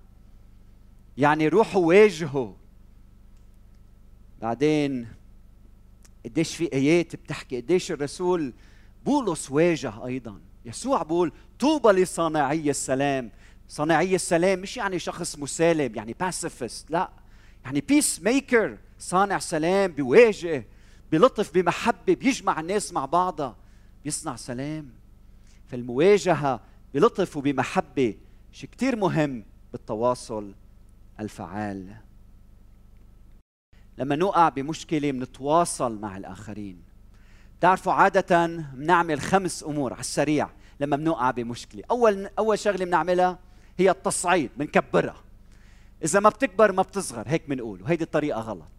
يعني 1.17 1.47
روحوا 1.47 1.85
واجهوا 1.85 2.53
بعدين 4.41 5.07
قديش 6.25 6.55
في 6.55 6.73
آيات 6.73 7.15
بتحكي 7.15 7.61
قديش 7.61 7.91
الرسول 7.91 8.53
بولس 9.05 9.51
واجه 9.51 10.05
أيضا. 10.05 10.39
يسوع 10.65 11.03
بيقول 11.03 11.31
طوبى 11.59 11.89
لصانعي 11.89 12.69
السلام. 12.69 13.31
صانعي 13.69 14.15
السلام 14.15 14.59
مش 14.59 14.77
يعني 14.77 14.99
شخص 14.99 15.37
مسالم 15.39 15.95
يعني 15.95 16.15
pacifist 16.19 16.91
لا. 16.91 17.09
يعني 17.65 17.81
peacemaker 17.81 18.77
صانع 18.99 19.39
سلام 19.39 19.91
بيواجه 19.91 20.65
بلطف 21.11 21.53
بمحبة 21.53 22.15
بيجمع 22.15 22.59
الناس 22.59 22.93
مع 22.93 23.05
بعضها 23.05 23.55
بيصنع 24.03 24.35
سلام. 24.35 24.89
فالمواجهة 25.67 26.59
بلطف 26.93 27.37
وبمحبة. 27.37 28.15
شيء 28.57 28.69
كثير 28.69 28.95
مهم 28.95 29.45
بالتواصل 29.71 30.53
الفعال. 31.19 31.95
لما 33.97 34.15
نقع 34.15 34.49
بمشكلة 34.49 35.11
بنتواصل 35.11 35.99
مع 35.99 36.17
الآخرين. 36.17 36.81
بتعرفوا 37.59 37.93
عادة 37.93 38.45
بنعمل 38.73 39.21
خمس 39.21 39.63
أمور 39.63 39.93
على 39.93 39.99
السريع 39.99 40.49
لما 40.79 40.95
بنوقع 40.95 41.31
بمشكلة، 41.31 41.83
أول 41.91 42.29
أول 42.39 42.59
شغلة 42.59 42.85
بنعملها 42.85 43.39
هي 43.77 43.89
التصعيد، 43.89 44.49
بنكبرها. 44.57 45.23
إذا 46.03 46.19
ما 46.19 46.29
بتكبر 46.29 46.71
ما 46.71 46.81
بتصغر 46.81 47.23
هيك 47.27 47.49
بنقول 47.49 47.81
وهيدي 47.81 48.03
الطريقة 48.03 48.41
غلط. 48.41 48.71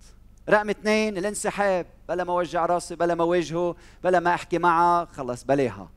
رقم 0.49 0.71
اثنين 0.71 1.19
الانسحاب. 1.19 1.87
بلا 2.09 2.25
ما 2.25 2.33
وجع 2.33 2.67
راسي 2.67 2.97
بلا 2.97 3.15
ما 3.15 3.25
واجهه 3.25 3.77
بلا 4.05 4.21
ما 4.21 4.35
أحكي 4.35 4.59
معه 4.59 5.05
خلص 5.05 5.45
بلاها. 5.45 5.91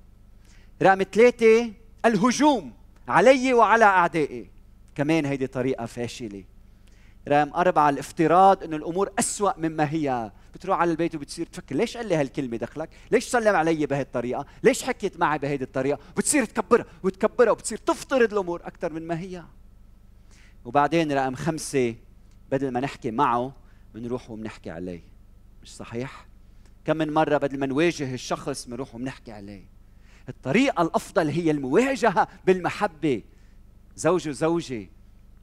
رقم 0.82 1.04
ثلاثة 1.04 1.74
الهجوم. 2.06 2.81
علي 3.08 3.54
وعلى 3.54 3.86
أعدائي. 3.86 4.50
كمان 4.96 5.26
هيدي 5.26 5.48
طريقة 5.48 5.86
فاشلة. 5.86 6.44
رقم 7.28 7.54
أربعة 7.54 7.90
الافتراض 7.90 8.64
أنه 8.64 8.76
الأمور 8.76 9.12
أسوأ 9.20 9.58
مما 9.58 9.92
هي. 9.92 10.32
بتروح 10.54 10.80
على 10.80 10.92
البيت 10.92 11.16
وبتصير 11.16 11.46
تفكر 11.46 11.76
ليش 11.76 11.98
قال 11.98 12.08
لي 12.08 12.16
هالكلمة 12.16 12.58
دخلك؟ 12.58 12.90
ليش 13.12 13.24
سلم 13.24 13.56
علي 13.56 13.86
بهي 13.86 14.02
الطريقة 14.02 14.46
ليش 14.64 14.84
حكيت 14.84 15.20
معي 15.20 15.38
بهيدي 15.38 15.64
الطريقة؟ 15.64 16.00
بتصير 16.18 16.46
تكبرها 16.46 16.86
وتكبرها 17.04 17.52
وبتصير 17.52 17.78
تفترض 17.78 18.34
الأمور 18.34 18.62
أكثر 18.64 18.94
من 18.94 19.08
ما 19.08 19.20
هي. 19.20 19.44
وبعدين 20.66 21.12
رقم 21.12 21.36
خمسة 21.36 21.96
بدل 22.52 22.72
ما 22.72 22.80
نحكي 22.80 23.12
معه 23.12 23.54
بنروح 23.94 24.32
وبنحكي 24.32 24.70
عليه. 24.70 25.04
مش 25.64 25.76
صحيح؟ 25.76 26.26
كم 26.86 26.98
من 26.98 27.14
مرة 27.14 27.38
بدل 27.38 27.60
ما 27.60 27.66
نواجه 27.66 28.14
الشخص 28.14 28.66
بنروح 28.66 28.96
وبنحكي 28.96 29.32
عليه. 29.32 29.64
الطريقة 30.30 30.82
الأفضل 30.82 31.28
هي 31.30 31.52
المواجهة 31.52 32.28
بالمحبة. 32.46 33.24
زوج 33.96 34.30
وزوجة 34.30 34.90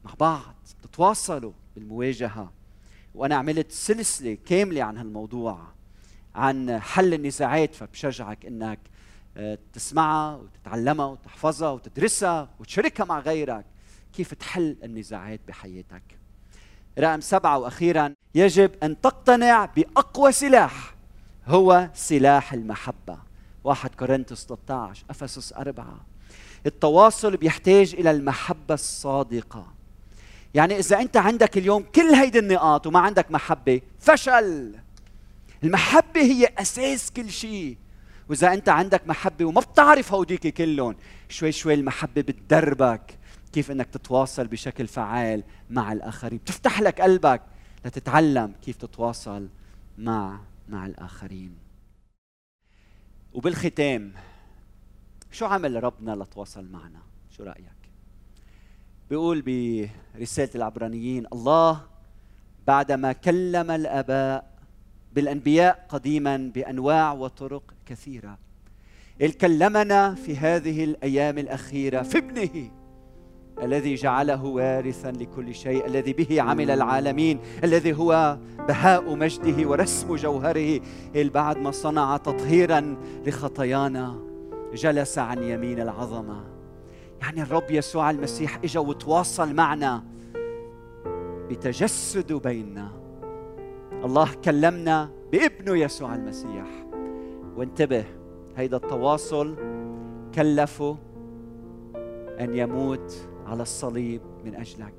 مع 0.05 0.13
بعض 0.19 0.55
تتواصلوا 0.83 1.51
بالمواجهة. 1.75 2.51
وأنا 3.15 3.35
عملت 3.35 3.71
سلسلة 3.71 4.37
كاملة 4.45 4.83
عن 4.83 4.97
هالموضوع 4.97 5.61
عن 6.35 6.79
حل 6.79 7.13
النزاعات 7.13 7.75
فبشجعك 7.75 8.45
إنك 8.45 8.79
آه، 9.37 9.57
تسمعها 9.73 10.35
وتتعلمها 10.35 11.05
وتحفظها 11.05 11.69
وتدرسها 11.69 12.49
وتشاركها 12.59 13.05
مع 13.05 13.19
غيرك 13.19 13.65
كيف 14.13 14.33
تحل 14.33 14.77
النزاعات 14.83 15.39
بحياتك. 15.47 16.03
رقم 16.99 17.21
سبعة 17.21 17.57
وأخيرا 17.57 18.13
يجب 18.35 18.71
أن 18.83 19.01
تقتنع 19.01 19.65
بأقوى 19.65 20.31
سلاح 20.31 20.95
هو 21.47 21.89
سلاح 21.93 22.53
المحبة. 22.53 23.28
واحد 23.63 23.95
كورنثوس 23.95 24.45
13 24.45 25.03
أفسس 25.09 25.53
أربعة. 25.53 26.05
التواصل 26.65 27.37
بيحتاج 27.37 27.95
إلى 27.95 28.11
المحبة 28.11 28.73
الصادقة. 28.73 29.67
يعني 30.53 30.79
إذا 30.79 30.99
أنت 30.99 31.17
عندك 31.17 31.57
اليوم 31.57 31.83
كل 31.95 32.01
هيدي 32.01 32.39
النقاط 32.39 32.87
وما 32.87 32.99
عندك 32.99 33.31
محبة 33.31 33.81
فشل. 33.99 34.75
المحبة 35.63 36.21
هي 36.21 36.49
أساس 36.57 37.11
كل 37.11 37.29
شيء. 37.29 37.77
وإذا 38.29 38.53
أنت 38.53 38.69
عندك 38.69 39.07
محبة 39.07 39.45
وما 39.45 39.61
بتعرف 39.61 40.13
هوديك 40.13 40.47
كلهم 40.47 40.95
شوي 41.29 41.51
شوي 41.51 41.73
المحبة 41.73 42.21
بتدربك 42.21 43.17
كيف 43.53 43.71
إنك 43.71 43.87
تتواصل 43.87 44.47
بشكل 44.47 44.87
فعال 44.87 45.43
مع 45.69 45.93
الآخرين. 45.93 46.39
بتفتح 46.39 46.81
لك 46.81 47.01
قلبك 47.01 47.41
لتتعلم 47.85 48.53
كيف 48.65 48.75
تتواصل 48.75 49.47
مع 49.97 50.39
مع 50.69 50.85
الآخرين. 50.85 51.68
وبالختام 53.33 54.13
شو 55.31 55.45
عمل 55.45 55.83
ربنا 55.83 56.11
لتواصل 56.11 56.65
معنا؟ 56.71 56.99
شو 57.31 57.43
رأيك؟ 57.43 57.79
بيقول 59.09 59.41
برسالة 59.41 60.49
العبرانيين 60.55 61.25
الله 61.33 61.81
بعدما 62.67 63.11
كلم 63.11 63.71
الآباء 63.71 64.59
بالأنبياء 65.13 65.85
قديما 65.89 66.37
بأنواع 66.37 67.11
وطرق 67.11 67.73
كثيرة. 67.85 68.37
كلمنا 69.41 70.15
في 70.15 70.37
هذه 70.37 70.83
الأيام 70.83 71.37
الأخيرة 71.37 72.01
في 72.01 72.17
ابنه 72.17 72.71
الذي 73.63 73.95
جعله 73.95 74.45
وارثا 74.45 75.11
لكل 75.11 75.55
شيء 75.55 75.85
الذي 75.85 76.13
به 76.13 76.41
عمل 76.41 76.71
العالمين 76.71 77.39
الذي 77.63 77.93
هو 77.93 78.37
بهاء 78.67 79.15
مجده 79.15 79.69
ورسم 79.69 80.15
جوهره. 80.15 80.81
بعد 81.15 81.57
ما 81.57 81.71
صنع 81.71 82.17
تطهيرا 82.17 82.97
لخطايانا 83.25 84.19
جلس 84.73 85.17
عن 85.17 85.43
يمين 85.43 85.81
العظمة. 85.81 86.43
يعني 87.21 87.41
الرب 87.41 87.71
يسوع 87.71 88.09
المسيح 88.09 88.59
إجا 88.63 88.79
وتواصل 88.79 89.53
معنا 89.53 90.03
بتجسده 91.49 92.39
بيننا. 92.39 92.91
الله 94.05 94.29
كلمنا 94.45 95.09
بابنه 95.31 95.77
يسوع 95.77 96.15
المسيح. 96.15 96.65
وانتبه 97.55 98.03
هيدا 98.57 98.77
التواصل 98.77 99.55
كلفه 100.35 100.97
أن 102.39 102.55
يموت 102.55 103.28
على 103.49 103.61
الصليب 103.61 104.21
من 104.45 104.55
أجلك 104.55 104.93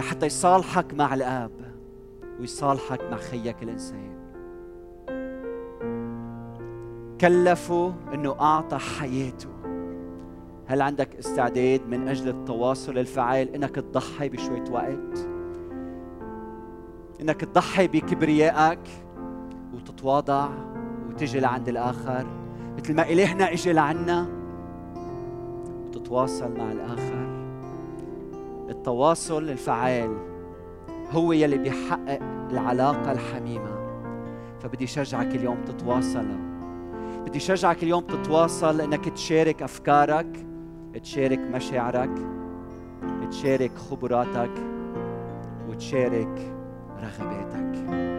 حتى 0.00 0.26
يصالحك 0.26 0.94
مع 0.94 1.14
الآب 1.14 1.50
ويصالحك 2.40 3.00
مع 3.10 3.16
خيك 3.16 3.62
الإنسان. 3.62 4.18
كلفه 7.20 7.94
أنه 8.14 8.36
أعطى 8.40 8.78
حياته. 8.78 9.48
هل 10.66 10.82
عندك 10.82 11.16
استعداد 11.16 11.86
من 11.86 12.08
أجل 12.08 12.28
التواصل 12.28 12.98
الفعال؟ 12.98 13.54
أنك 13.54 13.74
تضحي 13.74 14.28
بشوية 14.28 14.64
وقت. 14.70 15.28
أنك 17.20 17.40
تضحي 17.40 17.88
بكبريائك 17.88 18.88
وتتواضع 19.74 20.48
وتجي 21.08 21.40
لعند 21.40 21.68
الآخر. 21.68 22.26
مثل 22.78 22.94
ما 22.94 23.02
إلهنا 23.02 23.52
إجي 23.52 23.72
لعنا 23.72 24.28
وتتواصل 25.86 26.58
مع 26.58 26.72
الآخر. 26.72 27.27
التواصل 28.68 29.42
الفعال 29.42 30.16
هو 31.10 31.32
يلي 31.32 31.58
بيحقق 31.58 32.18
العلاقة 32.50 33.12
الحميمة. 33.12 33.78
فبدي 34.60 34.86
شجعك 34.86 35.34
اليوم 35.34 35.64
تتواصل. 35.64 36.26
بدي 37.26 37.40
شجعك 37.40 37.82
اليوم 37.82 38.02
تتواصل 38.02 38.80
إنك 38.80 39.08
تشارك 39.08 39.62
أفكارك 39.62 40.46
تشارك 41.02 41.38
مشاعرك 41.38 42.10
تشارك 43.30 43.78
خبراتك 43.78 44.50
وتشارك 45.68 46.54
رغباتك. 47.02 48.17